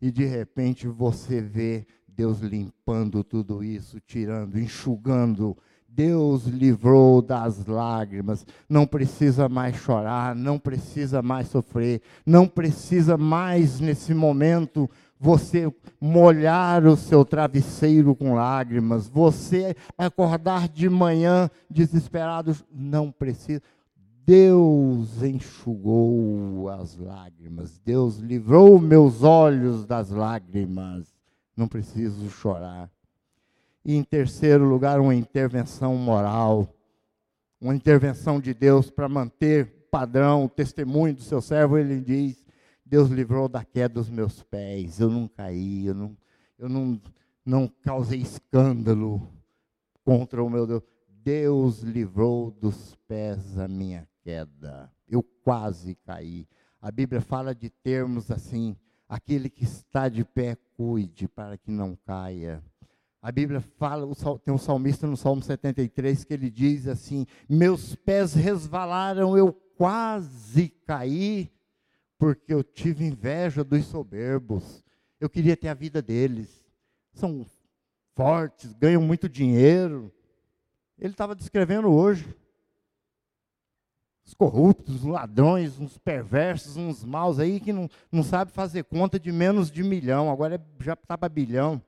e 0.00 0.10
de 0.10 0.24
repente 0.24 0.86
você 0.86 1.40
vê 1.40 1.86
Deus 2.06 2.40
limpando 2.40 3.22
tudo 3.22 3.62
isso, 3.62 4.00
tirando, 4.00 4.58
enxugando. 4.58 5.56
Deus 5.88 6.44
livrou 6.44 7.22
das 7.22 7.64
lágrimas, 7.64 8.46
não 8.68 8.86
precisa 8.86 9.48
mais 9.48 9.76
chorar, 9.76 10.34
não 10.34 10.58
precisa 10.58 11.22
mais 11.22 11.48
sofrer, 11.48 12.02
não 12.26 12.46
precisa 12.46 13.16
mais 13.16 13.80
nesse 13.80 14.12
momento 14.12 14.88
você 15.20 15.72
molhar 16.00 16.86
o 16.86 16.96
seu 16.96 17.24
travesseiro 17.24 18.14
com 18.14 18.34
lágrimas, 18.34 19.08
você 19.08 19.74
acordar 19.96 20.68
de 20.68 20.88
manhã 20.88 21.50
desesperado, 21.68 22.56
não 22.72 23.10
precisa. 23.10 23.60
Deus 24.24 25.22
enxugou 25.22 26.68
as 26.68 26.96
lágrimas, 26.98 27.78
Deus 27.78 28.18
livrou 28.18 28.78
meus 28.78 29.22
olhos 29.22 29.86
das 29.86 30.10
lágrimas, 30.10 31.14
não 31.56 31.66
preciso 31.66 32.28
chorar. 32.28 32.90
E 33.84 33.96
em 33.96 34.04
terceiro 34.04 34.66
lugar, 34.66 35.00
uma 35.00 35.14
intervenção 35.14 35.96
moral, 35.96 36.68
uma 37.58 37.74
intervenção 37.74 38.38
de 38.38 38.52
Deus 38.52 38.90
para 38.90 39.08
manter 39.08 39.88
padrão, 39.90 40.44
o 40.44 40.48
testemunho 40.48 41.14
do 41.14 41.22
seu 41.22 41.40
servo, 41.40 41.78
ele 41.78 41.98
diz: 42.00 42.44
Deus 42.88 43.10
livrou 43.10 43.48
da 43.48 43.62
queda 43.62 43.94
dos 43.94 44.08
meus 44.08 44.42
pés. 44.42 44.98
Eu 44.98 45.10
não 45.10 45.28
caí, 45.28 45.86
eu 45.86 45.94
não, 45.94 46.16
eu 46.58 46.68
não, 46.70 47.00
não 47.44 47.68
causei 47.68 48.20
escândalo 48.20 49.28
contra 50.02 50.42
o 50.42 50.48
meu 50.48 50.66
Deus. 50.66 50.82
Deus 51.22 51.80
livrou 51.82 52.50
dos 52.50 52.96
pés 53.06 53.58
a 53.58 53.68
minha 53.68 54.08
queda. 54.22 54.90
Eu 55.06 55.22
quase 55.22 55.94
caí. 55.96 56.48
A 56.80 56.90
Bíblia 56.90 57.20
fala 57.20 57.54
de 57.54 57.68
termos 57.68 58.30
assim: 58.30 58.74
aquele 59.06 59.50
que 59.50 59.64
está 59.64 60.08
de 60.08 60.24
pé, 60.24 60.56
cuide 60.74 61.28
para 61.28 61.58
que 61.58 61.70
não 61.70 61.94
caia. 62.06 62.64
A 63.20 63.30
Bíblia 63.30 63.60
fala, 63.60 64.06
tem 64.42 64.54
um 64.54 64.58
salmista 64.58 65.06
no 65.06 65.16
Salmo 65.16 65.42
73 65.42 66.24
que 66.24 66.32
ele 66.32 66.48
diz 66.48 66.88
assim: 66.88 67.26
Meus 67.46 67.94
pés 67.94 68.32
resvalaram, 68.32 69.36
eu 69.36 69.52
quase 69.76 70.70
caí 70.86 71.50
porque 72.18 72.52
eu 72.52 72.64
tive 72.64 73.06
inveja 73.06 73.62
dos 73.62 73.86
soberbos. 73.86 74.84
Eu 75.20 75.30
queria 75.30 75.56
ter 75.56 75.68
a 75.68 75.74
vida 75.74 76.02
deles. 76.02 76.66
São 77.12 77.46
fortes, 78.14 78.72
ganham 78.72 79.00
muito 79.00 79.28
dinheiro. 79.28 80.12
Ele 80.98 81.12
estava 81.12 81.34
descrevendo 81.34 81.88
hoje. 81.88 82.36
Os 84.26 84.34
corruptos, 84.34 84.96
os 84.96 85.04
ladrões, 85.04 85.78
uns 85.78 85.96
perversos, 85.96 86.76
uns 86.76 87.02
maus 87.02 87.38
aí 87.38 87.60
que 87.60 87.72
não, 87.72 87.88
não 88.12 88.22
sabe 88.22 88.50
fazer 88.50 88.84
conta 88.84 89.18
de 89.18 89.32
menos 89.32 89.70
de 89.70 89.82
milhão, 89.82 90.30
agora 90.30 90.56
é, 90.56 90.84
já 90.84 90.92
está 90.92 91.16
para 91.16 91.30
bilhão. 91.30 91.82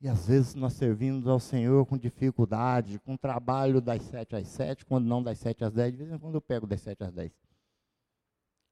E 0.00 0.08
às 0.08 0.28
vezes 0.28 0.54
nós 0.54 0.72
servimos 0.72 1.26
ao 1.26 1.38
Senhor 1.38 1.84
com 1.84 1.98
dificuldade, 1.98 2.98
com 3.00 3.18
trabalho 3.18 3.80
das 3.80 4.02
sete 4.02 4.36
às 4.36 4.48
sete, 4.48 4.86
quando 4.86 5.06
não 5.06 5.22
das 5.22 5.38
sete 5.38 5.62
às 5.62 5.72
dez, 5.72 5.92
de 5.92 5.98
vez 5.98 6.12
em 6.12 6.18
quando 6.18 6.36
eu 6.36 6.40
pego 6.40 6.66
das 6.66 6.80
sete 6.80 7.04
às 7.04 7.12
dez. 7.12 7.32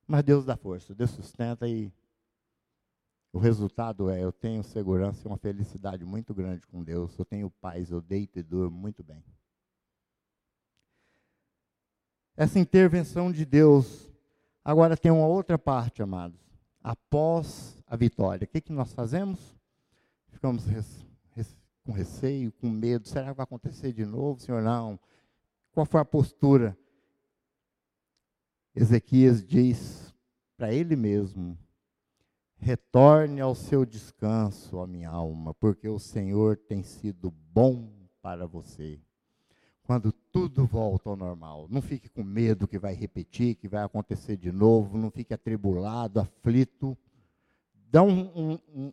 Mas 0.06 0.22
Deus 0.22 0.44
dá 0.44 0.56
força, 0.56 0.94
Deus 0.94 1.10
sustenta 1.10 1.66
e 1.66 1.92
o 3.34 3.38
resultado 3.38 4.08
é: 4.08 4.22
eu 4.22 4.30
tenho 4.30 4.62
segurança 4.62 5.22
e 5.24 5.28
uma 5.28 5.36
felicidade 5.36 6.04
muito 6.04 6.32
grande 6.32 6.64
com 6.68 6.84
Deus. 6.84 7.18
Eu 7.18 7.24
tenho 7.24 7.50
paz, 7.50 7.90
eu 7.90 8.00
deito 8.00 8.38
e 8.38 8.42
durmo 8.44 8.78
muito 8.78 9.02
bem. 9.02 9.24
Essa 12.36 12.60
intervenção 12.60 13.32
de 13.32 13.44
Deus 13.44 14.08
agora 14.64 14.96
tem 14.96 15.10
uma 15.10 15.26
outra 15.26 15.58
parte, 15.58 16.00
amados. 16.00 16.38
Após 16.80 17.76
a 17.88 17.96
vitória, 17.96 18.44
o 18.44 18.48
que, 18.48 18.60
que 18.60 18.72
nós 18.72 18.92
fazemos? 18.92 19.56
Ficamos 20.28 20.64
res, 20.66 21.04
res, 21.30 21.56
com 21.84 21.90
receio, 21.90 22.52
com 22.52 22.70
medo. 22.70 23.08
Será 23.08 23.30
que 23.30 23.36
vai 23.36 23.44
acontecer 23.44 23.92
de 23.92 24.04
novo, 24.04 24.38
Senhor? 24.38 24.62
Não. 24.62 24.98
Qual 25.72 25.84
foi 25.84 26.00
a 26.00 26.04
postura? 26.04 26.78
Ezequias 28.74 29.44
diz 29.46 30.12
para 30.56 30.72
ele 30.72 30.96
mesmo: 30.96 31.56
Retorne 32.56 33.40
ao 33.40 33.54
seu 33.54 33.84
descanso, 33.84 34.78
ó 34.78 34.86
minha 34.86 35.10
alma, 35.10 35.54
porque 35.54 35.88
o 35.88 35.98
Senhor 35.98 36.56
tem 36.56 36.82
sido 36.82 37.30
bom 37.30 37.92
para 38.20 38.46
você. 38.46 38.98
Quando 39.84 40.10
tudo 40.32 40.64
volta 40.64 41.10
ao 41.10 41.16
normal, 41.16 41.68
não 41.70 41.82
fique 41.82 42.08
com 42.08 42.24
medo 42.24 42.66
que 42.66 42.78
vai 42.78 42.94
repetir, 42.94 43.54
que 43.54 43.68
vai 43.68 43.84
acontecer 43.84 44.36
de 44.36 44.50
novo, 44.50 44.96
não 44.96 45.10
fique 45.10 45.34
atribulado, 45.34 46.20
aflito. 46.20 46.96
Dá 47.90 48.02
um, 48.02 48.58
um, 48.74 48.92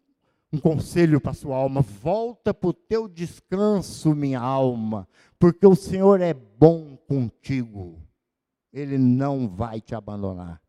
um 0.51 0.59
conselho 0.59 1.21
para 1.21 1.33
sua 1.33 1.55
alma: 1.55 1.81
volta 1.81 2.53
para 2.53 2.69
o 2.69 2.73
teu 2.73 3.07
descanso, 3.07 4.13
minha 4.13 4.41
alma, 4.41 5.07
porque 5.39 5.65
o 5.65 5.75
Senhor 5.75 6.19
é 6.19 6.33
bom 6.33 6.97
contigo. 7.07 7.97
Ele 8.71 8.97
não 8.97 9.47
vai 9.49 9.81
te 9.81 9.93
abandonar. 9.93 10.61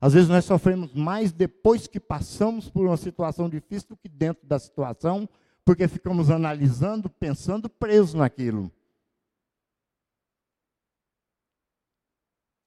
Às 0.00 0.12
vezes 0.12 0.28
nós 0.28 0.44
sofremos 0.44 0.92
mais 0.94 1.32
depois 1.32 1.86
que 1.86 1.98
passamos 1.98 2.68
por 2.68 2.86
uma 2.86 2.96
situação 2.96 3.48
difícil 3.48 3.88
do 3.90 3.96
que 3.96 4.08
dentro 4.08 4.46
da 4.46 4.58
situação, 4.58 5.28
porque 5.64 5.88
ficamos 5.88 6.30
analisando, 6.30 7.08
pensando, 7.08 7.68
presos 7.68 8.14
naquilo. 8.14 8.70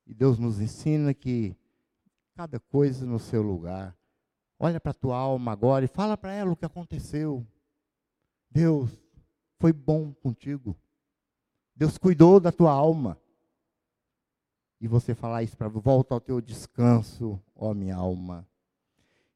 E 0.07 0.13
Deus 0.13 0.39
nos 0.39 0.59
ensina 0.59 1.13
que 1.13 1.55
cada 2.35 2.59
coisa 2.59 3.05
no 3.05 3.19
seu 3.19 3.43
lugar. 3.43 3.95
Olha 4.57 4.79
para 4.79 4.91
a 4.91 4.95
tua 4.95 5.15
alma 5.15 5.51
agora 5.51 5.85
e 5.85 5.87
fala 5.87 6.17
para 6.17 6.33
ela 6.33 6.51
o 6.51 6.55
que 6.55 6.65
aconteceu. 6.65 7.45
Deus 8.49 8.89
foi 9.59 9.71
bom 9.71 10.11
contigo. 10.13 10.75
Deus 11.75 11.97
cuidou 11.97 12.39
da 12.39 12.51
tua 12.51 12.71
alma. 12.71 13.17
E 14.81 14.87
você 14.87 15.13
falar 15.13 15.43
isso 15.43 15.57
para 15.57 15.67
volta 15.67 16.13
ao 16.13 16.21
teu 16.21 16.39
descanso, 16.39 17.41
ó 17.55 17.73
minha 17.73 17.95
alma. 17.95 18.47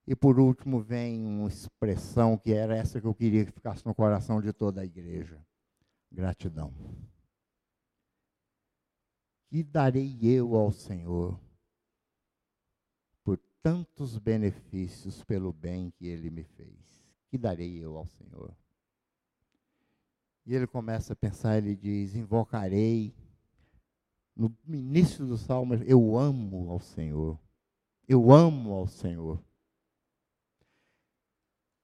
E 0.06 0.15
por 0.15 0.39
último 0.39 0.82
vem 0.82 1.25
uma 1.25 1.47
expressão 1.47 2.38
que 2.38 2.53
era 2.53 2.75
essa 2.75 2.99
que 2.99 3.08
eu 3.08 3.15
queria 3.15 3.45
que 3.45 3.51
ficasse 3.51 3.86
no 3.86 3.95
coração 3.95 4.41
de 4.41 4.51
toda 4.51 4.82
a 4.82 4.86
igreja. 4.86 5.39
Gratidão. 6.12 6.73
Que 9.47 9.63
darei 9.63 10.17
eu 10.21 10.56
ao 10.56 10.71
Senhor 10.71 11.39
por 13.23 13.38
tantos 13.62 14.17
benefícios 14.17 15.23
pelo 15.23 15.53
bem 15.53 15.91
que 15.91 16.06
ele 16.08 16.29
me 16.29 16.43
fez? 16.43 17.03
Que 17.29 17.38
darei 17.38 17.77
eu 17.84 17.97
ao 17.97 18.08
Senhor? 18.08 18.53
E 20.45 20.53
ele 20.53 20.67
começa 20.67 21.13
a 21.13 21.15
pensar, 21.15 21.58
ele 21.58 21.75
diz: 21.75 22.15
Invocarei. 22.15 23.13
No 24.36 24.56
início 24.67 25.26
do 25.26 25.38
salmo, 25.38 25.76
eu 25.76 26.17
amo 26.17 26.72
ao 26.72 26.80
Senhor. 26.80 27.39
Eu 28.08 28.32
amo 28.32 28.74
ao 28.74 28.88
Senhor. 28.88 29.39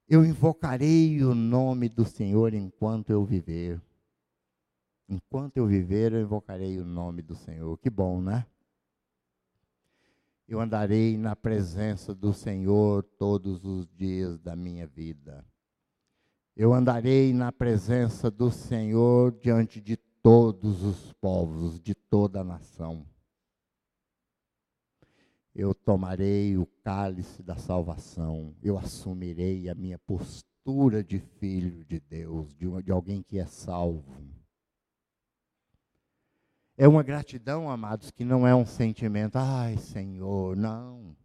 Eu 0.07 0.25
invocarei 0.25 1.23
o 1.23 1.35
nome 1.35 1.87
do 1.87 2.03
Senhor 2.03 2.53
enquanto 2.53 3.11
eu 3.11 3.23
viver. 3.23 3.79
Enquanto 5.07 5.57
eu 5.57 5.67
viver, 5.67 6.13
eu 6.13 6.21
invocarei 6.21 6.79
o 6.79 6.85
nome 6.85 7.21
do 7.21 7.35
Senhor. 7.35 7.77
Que 7.77 7.89
bom, 7.89 8.21
né? 8.21 8.45
Eu 10.47 10.59
andarei 10.59 11.15
na 11.15 11.35
presença 11.35 12.13
do 12.15 12.33
Senhor 12.33 13.03
todos 13.03 13.63
os 13.63 13.87
dias 13.95 14.39
da 14.39 14.55
minha 14.55 14.87
vida. 14.87 15.45
Eu 16.55 16.73
andarei 16.73 17.31
na 17.31 17.51
presença 17.51 18.31
do 18.31 18.49
Senhor 18.49 19.31
diante 19.39 19.79
de 19.79 19.95
todos 20.29 20.83
os 20.83 21.11
povos, 21.13 21.81
de 21.81 21.95
toda 21.95 22.41
a 22.41 22.43
nação. 22.43 23.03
Eu 25.55 25.73
tomarei 25.73 26.55
o 26.55 26.67
cálice 26.83 27.41
da 27.41 27.55
salvação, 27.55 28.55
eu 28.61 28.77
assumirei 28.77 29.67
a 29.69 29.73
minha 29.73 29.97
postura 29.97 31.03
de 31.03 31.17
filho 31.17 31.83
de 31.83 31.99
Deus, 31.99 32.53
de, 32.53 32.67
de 32.83 32.91
alguém 32.91 33.23
que 33.23 33.39
é 33.39 33.47
salvo. 33.47 34.23
É 36.77 36.87
uma 36.87 37.01
gratidão, 37.01 37.67
amados, 37.67 38.11
que 38.11 38.23
não 38.23 38.47
é 38.47 38.53
um 38.53 38.67
sentimento, 38.67 39.35
ai 39.35 39.77
Senhor, 39.77 40.55
não. 40.55 41.17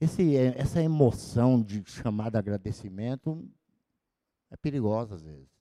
Esse, 0.00 0.34
essa 0.34 0.82
emoção 0.82 1.62
de 1.62 1.84
chamado 1.84 2.36
agradecimento 2.36 3.46
é 4.50 4.56
perigosa 4.56 5.14
às 5.14 5.22
vezes. 5.22 5.57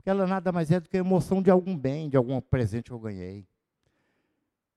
Porque 0.00 0.08
ela 0.08 0.26
nada 0.26 0.50
mais 0.50 0.70
é 0.70 0.80
do 0.80 0.88
que 0.88 0.96
a 0.96 1.00
emoção 1.00 1.42
de 1.42 1.50
algum 1.50 1.76
bem, 1.76 2.08
de 2.08 2.16
algum 2.16 2.40
presente 2.40 2.84
que 2.84 2.92
eu 2.92 2.98
ganhei. 2.98 3.46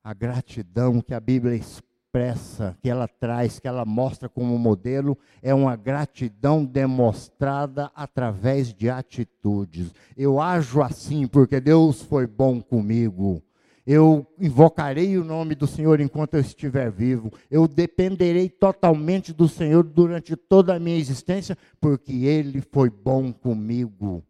A 0.03 0.13
gratidão 0.13 0.99
que 0.99 1.13
a 1.13 1.19
Bíblia 1.21 1.55
expressa, 1.55 2.77
que 2.81 2.89
ela 2.89 3.07
traz, 3.07 3.57
que 3.57 3.65
ela 3.65 3.85
mostra 3.85 4.27
como 4.27 4.59
modelo, 4.59 5.17
é 5.41 5.53
uma 5.53 5.77
gratidão 5.77 6.65
demonstrada 6.65 7.89
através 7.95 8.73
de 8.73 8.89
atitudes. 8.89 9.93
Eu 10.17 10.41
ajo 10.41 10.81
assim 10.81 11.25
porque 11.25 11.61
Deus 11.61 12.01
foi 12.01 12.27
bom 12.27 12.61
comigo. 12.61 13.41
Eu 13.87 14.27
invocarei 14.37 15.17
o 15.17 15.23
nome 15.23 15.55
do 15.55 15.65
Senhor 15.65 16.01
enquanto 16.01 16.33
eu 16.33 16.41
estiver 16.41 16.91
vivo. 16.91 17.31
Eu 17.49 17.65
dependerei 17.65 18.49
totalmente 18.49 19.31
do 19.31 19.47
Senhor 19.47 19.83
durante 19.83 20.35
toda 20.35 20.75
a 20.75 20.79
minha 20.79 20.97
existência, 20.97 21.57
porque 21.79 22.25
Ele 22.25 22.59
foi 22.59 22.89
bom 22.89 23.31
comigo. 23.31 24.21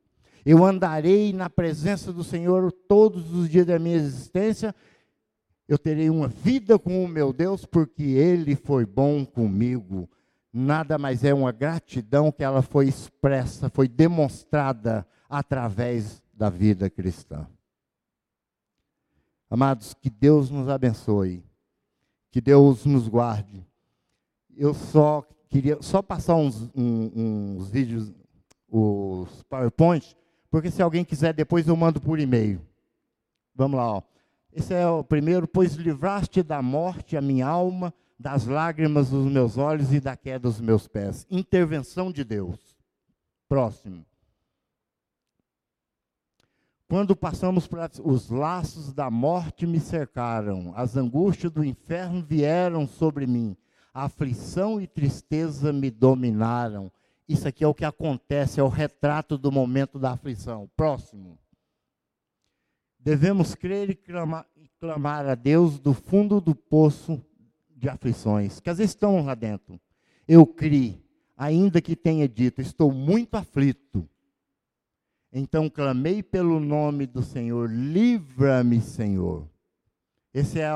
Eu 0.45 0.63
andarei 0.63 1.32
na 1.32 1.49
presença 1.49 2.12
do 2.12 2.23
Senhor 2.23 2.71
todos 2.71 3.34
os 3.34 3.49
dias 3.49 3.65
da 3.65 3.79
minha 3.79 3.95
existência 3.95 4.75
eu 5.67 5.77
terei 5.77 6.10
uma 6.10 6.27
vida 6.27 6.77
com 6.77 7.03
o 7.03 7.08
meu 7.08 7.32
Deus 7.32 7.65
porque 7.65 8.03
Ele 8.03 8.56
foi 8.56 8.86
bom 8.86 9.25
comigo. 9.25 10.10
Nada 10.51 10.97
mais 10.97 11.23
é 11.23 11.34
uma 11.34 11.51
gratidão 11.51 12.32
que 12.32 12.43
ela 12.43 12.62
foi 12.62 12.88
expressa, 12.88 13.69
foi 13.69 13.88
demonstrada 13.88 15.08
através 15.29 16.21
da 16.34 16.49
vida 16.49 16.89
cristã. 16.89 17.47
Amados, 19.49 19.93
que 19.93 20.10
Deus 20.10 20.49
nos 20.49 20.67
abençoe, 20.67 21.43
que 22.29 22.41
Deus 22.41 22.86
nos 22.86 23.08
guarde. 23.08 23.65
Eu 24.56 24.73
só 24.73 25.27
queria 25.49 25.82
só 25.82 26.01
passar 26.01 26.36
uns, 26.36 26.69
um, 26.75 27.56
uns 27.58 27.69
vídeos, 27.69 28.13
os 28.69 29.43
PowerPoints, 29.43 30.15
porque 30.53 30.69
se 30.69 30.83
alguém 30.83 31.03
quiser 31.03 31.33
depois 31.33 31.67
eu 31.67 31.75
mando 31.75 31.99
por 31.99 32.19
e-mail. 32.19 32.61
Vamos 33.55 33.75
lá, 33.75 33.91
ó. 33.91 34.03
Esse 34.51 34.71
é 34.71 34.87
o 34.87 35.03
primeiro, 35.03 35.47
pois 35.47 35.73
livraste 35.73 36.43
da 36.43 36.61
morte 36.61 37.17
a 37.17 37.21
minha 37.21 37.47
alma, 37.47 37.91
das 38.19 38.45
lágrimas 38.45 39.09
dos 39.09 39.25
meus 39.31 39.57
olhos 39.57 39.91
e 39.91 39.99
da 39.99 40.15
queda 40.15 40.41
dos 40.41 40.61
meus 40.61 40.87
pés. 40.87 41.25
Intervenção 41.27 42.11
de 42.11 42.23
Deus. 42.23 42.77
Próximo. 43.49 44.05
Quando 46.87 47.15
passamos 47.15 47.65
para 47.65 47.89
os 48.03 48.29
laços 48.29 48.93
da 48.93 49.09
morte 49.09 49.65
me 49.65 49.79
cercaram, 49.79 50.71
as 50.75 50.95
angústias 50.95 51.51
do 51.51 51.65
inferno 51.65 52.21
vieram 52.21 52.85
sobre 52.85 53.25
mim, 53.25 53.57
aflição 53.91 54.79
e 54.79 54.85
tristeza 54.85 55.73
me 55.73 55.89
dominaram. 55.89 56.91
Isso 57.27 57.47
aqui 57.47 57.63
é 57.63 57.67
o 57.67 57.73
que 57.73 57.86
acontece, 57.86 58.59
é 58.59 58.63
o 58.63 58.67
retrato 58.67 59.38
do 59.38 59.51
momento 59.51 59.97
da 59.97 60.12
aflição. 60.12 60.69
Próximo. 60.75 61.39
Devemos 62.99 63.55
crer 63.55 63.89
e 63.89 63.95
clamar, 63.95 64.45
e 64.55 64.67
clamar 64.79 65.27
a 65.27 65.36
Deus 65.36 65.79
do 65.79 65.93
fundo 65.93 66.39
do 66.39 66.55
poço 66.55 67.23
de 67.75 67.89
aflições, 67.89 68.59
que 68.59 68.69
às 68.69 68.77
vezes 68.77 68.91
estão 68.91 69.25
lá 69.25 69.36
dentro. 69.36 69.79
Eu 70.27 70.45
criei, 70.45 71.03
ainda 71.36 71.81
que 71.81 71.95
tenha 71.95 72.27
dito, 72.27 72.62
estou 72.62 72.91
muito 72.91 73.36
aflito. 73.36 74.07
Então 75.31 75.69
clamei 75.69 76.21
pelo 76.21 76.59
nome 76.59 77.05
do 77.05 77.21
Senhor, 77.23 77.69
livra-me, 77.69 78.79
Senhor. 78.79 79.49
Esse 80.33 80.59
é 80.59 80.73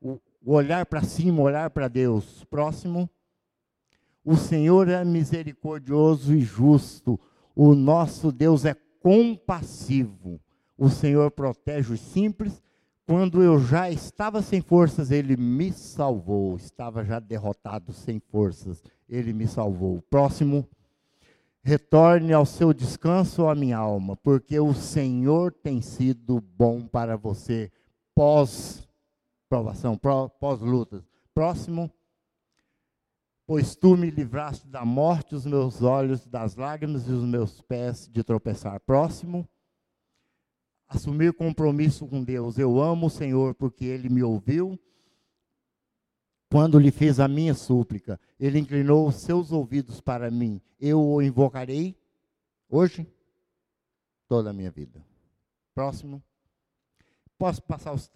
o, 0.00 0.20
o 0.42 0.52
olhar 0.52 0.86
para 0.86 1.02
cima, 1.02 1.42
olhar 1.42 1.68
para 1.70 1.88
Deus. 1.88 2.44
Próximo. 2.44 3.10
O 4.26 4.36
Senhor 4.36 4.88
é 4.88 5.04
misericordioso 5.04 6.34
e 6.34 6.40
justo. 6.40 7.16
O 7.54 7.76
nosso 7.76 8.32
Deus 8.32 8.64
é 8.64 8.74
compassivo. 9.00 10.40
O 10.76 10.90
Senhor 10.90 11.30
protege 11.30 11.94
os 11.94 12.00
simples. 12.00 12.60
Quando 13.06 13.40
eu 13.40 13.60
já 13.60 13.88
estava 13.88 14.42
sem 14.42 14.60
forças, 14.60 15.12
Ele 15.12 15.36
me 15.36 15.70
salvou. 15.72 16.56
Estava 16.56 17.04
já 17.04 17.20
derrotado, 17.20 17.92
sem 17.92 18.18
forças, 18.18 18.82
Ele 19.08 19.32
me 19.32 19.46
salvou. 19.46 20.02
Próximo. 20.10 20.68
Retorne 21.62 22.32
ao 22.32 22.44
seu 22.44 22.72
descanso, 22.72 23.46
a 23.46 23.54
minha 23.54 23.78
alma, 23.78 24.16
porque 24.16 24.58
o 24.58 24.74
Senhor 24.74 25.52
tem 25.52 25.80
sido 25.80 26.40
bom 26.40 26.80
para 26.80 27.16
você 27.16 27.70
pós-provação, 28.12 29.96
pós-lutas. 30.40 31.04
Próximo. 31.32 31.88
Pois 33.46 33.76
tu 33.76 33.96
me 33.96 34.10
livraste 34.10 34.66
da 34.66 34.84
morte, 34.84 35.34
os 35.34 35.46
meus 35.46 35.80
olhos 35.80 36.26
das 36.26 36.56
lágrimas 36.56 37.06
e 37.06 37.12
os 37.12 37.24
meus 37.24 37.60
pés 37.60 38.08
de 38.08 38.24
tropeçar. 38.24 38.80
Próximo 38.80 39.48
assumir 40.88 41.32
compromisso 41.32 42.06
com 42.06 42.24
Deus. 42.24 42.58
Eu 42.58 42.80
amo 42.80 43.06
o 43.06 43.10
Senhor 43.10 43.54
porque 43.54 43.84
ele 43.84 44.08
me 44.08 44.22
ouviu. 44.22 44.78
Quando 46.50 46.78
lhe 46.78 46.90
fiz 46.90 47.20
a 47.20 47.28
minha 47.28 47.54
súplica, 47.54 48.20
ele 48.38 48.58
inclinou 48.58 49.08
os 49.08 49.16
seus 49.16 49.52
ouvidos 49.52 50.00
para 50.00 50.30
mim. 50.30 50.60
Eu 50.80 51.00
o 51.00 51.20
invocarei 51.20 51.96
hoje, 52.68 53.06
toda 54.28 54.50
a 54.50 54.52
minha 54.52 54.70
vida. 54.70 55.04
Próximo. 55.74 56.22
Posso 57.38 57.62
passar 57.62 57.92
os, 57.92 58.10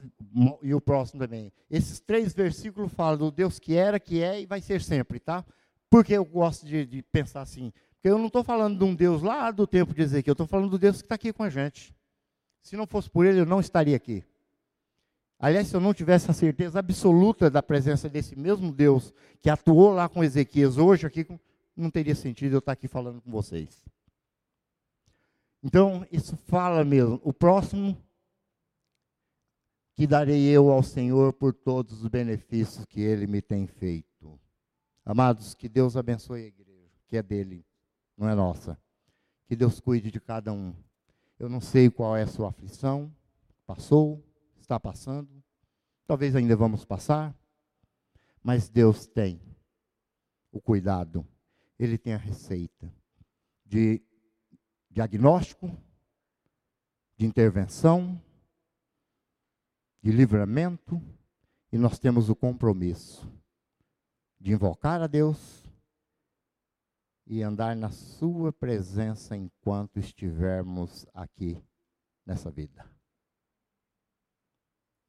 e 0.63 0.75
o 0.75 0.81
próximo 0.81 1.21
também. 1.21 1.53
Esses 1.71 2.01
três 2.01 2.33
versículos 2.33 2.93
falam 2.93 3.19
do 3.19 3.31
Deus 3.31 3.59
que 3.59 3.75
era, 3.75 4.01
que 4.01 4.23
é 4.23 4.41
e 4.41 4.47
vai 4.47 4.61
ser 4.61 4.81
sempre, 4.81 5.21
tá? 5.21 5.45
Porque 5.91 6.15
eu 6.15 6.25
gosto 6.25 6.67
de, 6.67 6.87
de 6.87 7.03
pensar 7.03 7.43
assim. 7.43 7.73
Porque 7.95 8.09
eu 8.09 8.19
não 8.19 8.29
estou 8.29 8.43
falando 8.43 8.79
de 8.79 8.85
um 8.85 8.95
Deus 8.95 9.23
lá 9.23 9.51
do 9.51 9.67
tempo 9.67 9.93
de 9.93 10.01
Ezequiel, 10.01 10.33
eu 10.33 10.35
estou 10.35 10.47
falando 10.47 10.71
do 10.71 10.79
Deus 10.79 10.99
que 10.99 11.05
está 11.05 11.17
aqui 11.17 11.33
com 11.33 11.43
a 11.43 11.51
gente. 11.51 11.95
Se 12.63 12.77
não 12.77 12.87
fosse 12.87 13.11
por 13.11 13.27
ele, 13.27 13.41
eu 13.41 13.47
não 13.47 13.61
estaria 13.61 13.97
aqui. 13.97 14.25
Aliás, 15.39 15.69
se 15.69 15.75
eu 15.75 15.81
não 15.81 15.95
tivesse 15.95 16.31
a 16.31 16.35
certeza 16.35 16.79
absoluta 16.79 17.51
da 17.51 17.63
presença 17.63 18.09
desse 18.09 18.39
mesmo 18.39 18.73
Deus 18.73 19.13
que 19.41 19.49
atuou 19.49 19.93
lá 19.93 20.09
com 20.09 20.23
Ezequias 20.23 20.77
hoje 20.77 21.07
aqui, 21.07 21.27
não 21.75 21.91
teria 21.91 22.15
sentido 22.15 22.55
eu 22.55 22.59
estar 22.59 22.73
aqui 22.73 22.87
falando 22.87 23.21
com 23.23 23.31
vocês. 23.31 23.83
Então, 25.63 26.07
isso 26.11 26.37
fala 26.37 26.85
mesmo. 26.85 27.21
O 27.23 27.33
próximo 27.33 27.97
que 30.01 30.07
darei 30.07 30.45
eu 30.45 30.71
ao 30.71 30.83
Senhor 30.83 31.31
por 31.31 31.53
todos 31.53 32.01
os 32.01 32.09
benefícios 32.09 32.87
que 32.87 33.03
ele 33.03 33.27
me 33.27 33.43
tem 33.43 33.67
feito. 33.67 34.41
Amados, 35.05 35.53
que 35.53 35.69
Deus 35.69 35.95
abençoe 35.95 36.45
a 36.45 36.47
igreja, 36.47 36.97
que 37.07 37.19
é 37.19 37.23
dele, 37.23 37.67
não 38.17 38.27
é 38.27 38.35
nossa. 38.35 38.81
Que 39.47 39.55
Deus 39.55 39.79
cuide 39.79 40.11
de 40.11 40.19
cada 40.19 40.55
um. 40.55 40.75
Eu 41.39 41.51
não 41.51 41.61
sei 41.61 41.91
qual 41.91 42.17
é 42.17 42.23
a 42.23 42.27
sua 42.27 42.49
aflição, 42.49 43.15
passou, 43.67 44.25
está 44.59 44.81
passando, 44.81 45.45
talvez 46.07 46.35
ainda 46.35 46.57
vamos 46.57 46.83
passar, 46.83 47.37
mas 48.43 48.71
Deus 48.71 49.07
tem 49.07 49.39
o 50.51 50.63
cuidado, 50.63 51.27
Ele 51.79 51.99
tem 51.99 52.15
a 52.15 52.17
receita 52.17 52.91
de 53.67 54.01
diagnóstico, 54.91 55.71
de 57.19 57.27
intervenção, 57.27 58.19
de 60.03 60.11
livramento, 60.11 61.01
e 61.73 61.79
nós 61.79 61.99
temos 61.99 62.29
o 62.29 62.37
compromisso 62.37 63.31
de 64.41 64.53
invocar 64.53 65.03
a 65.03 65.07
Deus 65.07 65.69
e 67.27 67.43
andar 67.43 67.77
na 67.77 67.91
Sua 67.91 68.53
presença 68.53 69.37
enquanto 69.37 69.99
estivermos 69.99 71.07
aqui 71.15 71.63
nessa 72.27 72.51
vida. 72.51 72.85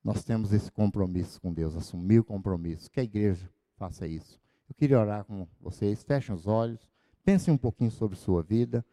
Nós 0.03 0.23
temos 0.23 0.51
esse 0.51 0.71
compromisso 0.71 1.39
com 1.39 1.53
Deus, 1.53 1.75
assumir 1.75 2.19
o 2.19 2.23
compromisso, 2.23 2.89
que 2.91 2.99
a 2.99 3.03
igreja 3.03 3.49
faça 3.75 4.07
isso. 4.07 4.39
Eu 4.67 4.75
queria 4.75 4.99
orar 4.99 5.25
com 5.25 5.47
vocês, 5.59 6.03
fechem 6.03 6.33
os 6.35 6.47
olhos, 6.47 6.87
pensem 7.23 7.53
um 7.53 7.57
pouquinho 7.57 7.91
sobre 7.91 8.17
sua 8.17 8.41
vida. 8.41 8.85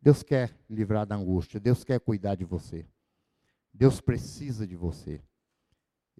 Deus 0.00 0.22
quer 0.22 0.54
livrar 0.68 1.06
da 1.06 1.16
angústia, 1.16 1.60
Deus 1.60 1.84
quer 1.84 2.00
cuidar 2.00 2.34
de 2.34 2.44
você. 2.44 2.86
Deus 3.72 4.00
precisa 4.00 4.66
de 4.66 4.76
você. 4.76 5.22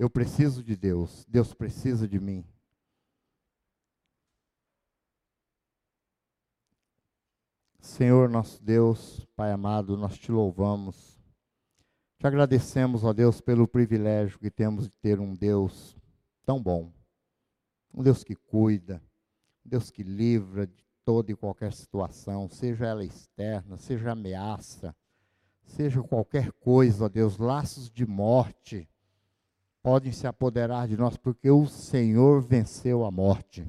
Eu 0.01 0.09
preciso 0.09 0.64
de 0.64 0.74
Deus, 0.74 1.26
Deus 1.28 1.53
precisa 1.53 2.09
de 2.09 2.18
mim. 2.18 2.42
Senhor 7.78 8.26
nosso 8.30 8.64
Deus, 8.64 9.26
Pai 9.36 9.53
amado, 9.53 9.98
nós 9.98 10.16
te 10.16 10.32
louvamos. 10.32 11.20
Te 12.16 12.26
agradecemos, 12.26 13.05
ó 13.05 13.12
Deus, 13.12 13.42
pelo 13.42 13.68
privilégio 13.68 14.38
que 14.38 14.51
temos 14.51 14.84
de 14.84 14.90
ter 15.03 15.20
um 15.20 15.34
Deus 15.34 15.94
tão 16.46 16.62
bom. 16.62 16.90
Um 17.92 18.03
Deus 18.03 18.24
que 18.24 18.34
cuida, 18.34 19.03
um 19.66 19.68
Deus 19.68 19.90
que 19.90 20.03
livra 20.03 20.66
de 20.66 20.82
toda 21.05 21.30
e 21.30 21.36
qualquer 21.36 21.74
situação, 21.74 22.48
seja 22.48 22.86
ela 22.86 23.05
externa, 23.05 23.76
seja 23.76 24.12
ameaça, 24.12 24.96
seja 25.62 26.03
qualquer 26.03 26.53
coisa, 26.53 27.05
ó 27.05 27.09
Deus, 27.11 27.36
laços 27.36 27.90
de 27.90 28.07
morte 28.07 28.88
podem 29.82 30.12
se 30.12 30.26
apoderar 30.26 30.88
de 30.88 30.96
nós, 30.96 31.16
porque 31.16 31.50
o 31.50 31.66
Senhor 31.66 32.42
venceu 32.42 33.04
a 33.04 33.10
morte. 33.10 33.66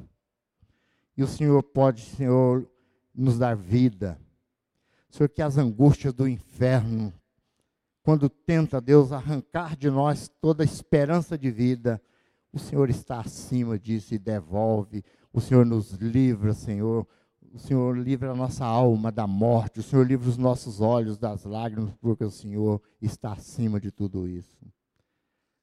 E 1.16 1.24
o 1.24 1.28
Senhor 1.28 1.62
pode, 1.64 2.02
Senhor, 2.02 2.70
nos 3.14 3.38
dar 3.38 3.56
vida. 3.56 4.20
Senhor, 5.10 5.30
que 5.30 5.42
as 5.42 5.58
angústias 5.58 6.14
do 6.14 6.28
inferno, 6.28 7.14
quando 8.02 8.30
tenta, 8.30 8.82
Deus, 8.82 9.12
arrancar 9.12 9.76
de 9.76 9.90
nós 9.90 10.30
toda 10.42 10.64
a 10.64 10.66
esperança 10.66 11.38
de 11.38 11.52
vida, 11.52 12.02
o 12.52 12.60
Senhor 12.60 12.90
está 12.90 13.20
acima 13.20 13.78
disso 13.78 14.14
e 14.14 14.20
devolve. 14.20 15.04
O 15.32 15.40
Senhor 15.40 15.66
nos 15.66 15.92
livra, 15.92 16.54
Senhor. 16.54 17.08
O 17.54 17.60
Senhor 17.60 17.98
livra 17.98 18.32
a 18.32 18.36
nossa 18.36 18.66
alma 18.66 19.12
da 19.12 19.28
morte. 19.28 19.80
O 19.80 19.84
Senhor 19.84 20.06
livra 20.06 20.30
os 20.30 20.38
nossos 20.38 20.82
olhos 20.82 21.18
das 21.18 21.44
lágrimas, 21.44 21.94
porque 22.02 22.24
o 22.24 22.32
Senhor 22.32 22.82
está 23.02 23.34
acima 23.34 23.80
de 23.80 23.92
tudo 23.92 24.28
isso. 24.28 24.58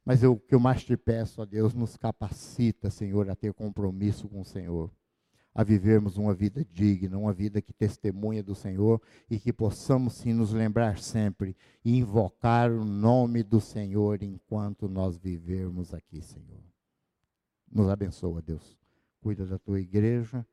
Mas 0.09 0.23
o 0.23 0.39
que 0.39 0.55
eu 0.55 0.59
mais 0.59 0.83
te 0.83 0.97
peço, 0.97 1.43
ó 1.43 1.45
Deus, 1.45 1.75
nos 1.75 1.95
capacita, 1.99 2.89
Senhor, 2.89 3.29
a 3.29 3.37
ter 3.37 3.53
compromisso 3.53 4.27
com 4.27 4.41
o 4.41 4.45
Senhor 4.45 4.91
a 5.55 5.63
vivermos 5.63 6.17
uma 6.17 6.33
vida 6.33 6.65
digna, 6.65 7.19
uma 7.19 7.33
vida 7.33 7.61
que 7.61 7.75
testemunha 7.75 8.43
do 8.43 8.55
Senhor 8.55 9.03
e 9.29 9.39
que 9.39 9.53
possamos 9.53 10.15
sim 10.15 10.33
nos 10.33 10.51
lembrar 10.51 10.99
sempre 10.99 11.55
e 11.85 11.99
invocar 11.99 12.71
o 12.71 12.87
nome 12.87 13.43
do 13.43 13.61
Senhor 13.61 14.23
enquanto 14.23 14.89
nós 14.89 15.19
vivermos 15.19 15.93
aqui, 15.93 16.23
Senhor. 16.23 16.63
Nos 17.71 17.91
abençoa, 17.91 18.41
Deus. 18.41 18.79
Cuida 19.21 19.45
da 19.45 19.59
tua 19.59 19.79
igreja. 19.79 20.47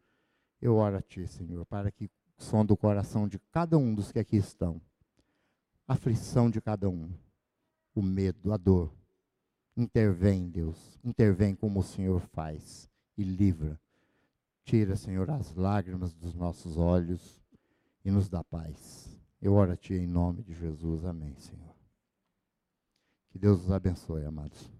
Eu 0.59 0.75
oro 0.75 0.97
a 0.97 1.01
ti, 1.01 1.25
Senhor, 1.27 1.65
para 1.65 1.91
que 1.91 2.09
o 2.37 2.43
som 2.43 2.65
do 2.65 2.75
coração 2.75 3.25
de 3.25 3.39
cada 3.51 3.77
um 3.77 3.95
dos 3.95 4.11
que 4.11 4.19
aqui 4.19 4.35
estão, 4.35 4.81
a 5.87 5.93
aflição 5.93 6.49
de 6.49 6.59
cada 6.59 6.89
um, 6.89 7.09
o 7.93 8.01
medo, 8.01 8.51
a 8.51 8.57
dor, 8.57 8.91
intervém, 9.75 10.49
Deus, 10.49 10.99
intervém 11.03 11.55
como 11.55 11.79
o 11.79 11.83
Senhor 11.83 12.21
faz 12.21 12.89
e 13.17 13.23
livra 13.23 13.79
Tira, 14.65 14.95
Senhor, 14.95 15.29
as 15.29 15.53
lágrimas 15.53 16.11
dos 16.11 16.33
nossos 16.33 16.75
olhos 16.75 17.39
e 18.03 18.09
nos 18.09 18.27
dá 18.27 18.43
paz. 18.43 19.15
Eu 19.39 19.53
oro 19.53 19.71
a 19.71 19.77
Ti 19.77 19.93
em 19.93 20.07
nome 20.07 20.41
de 20.41 20.55
Jesus. 20.55 21.05
Amém, 21.05 21.35
Senhor. 21.37 21.75
Que 23.29 23.37
Deus 23.37 23.63
os 23.63 23.71
abençoe, 23.71 24.25
amados. 24.25 24.74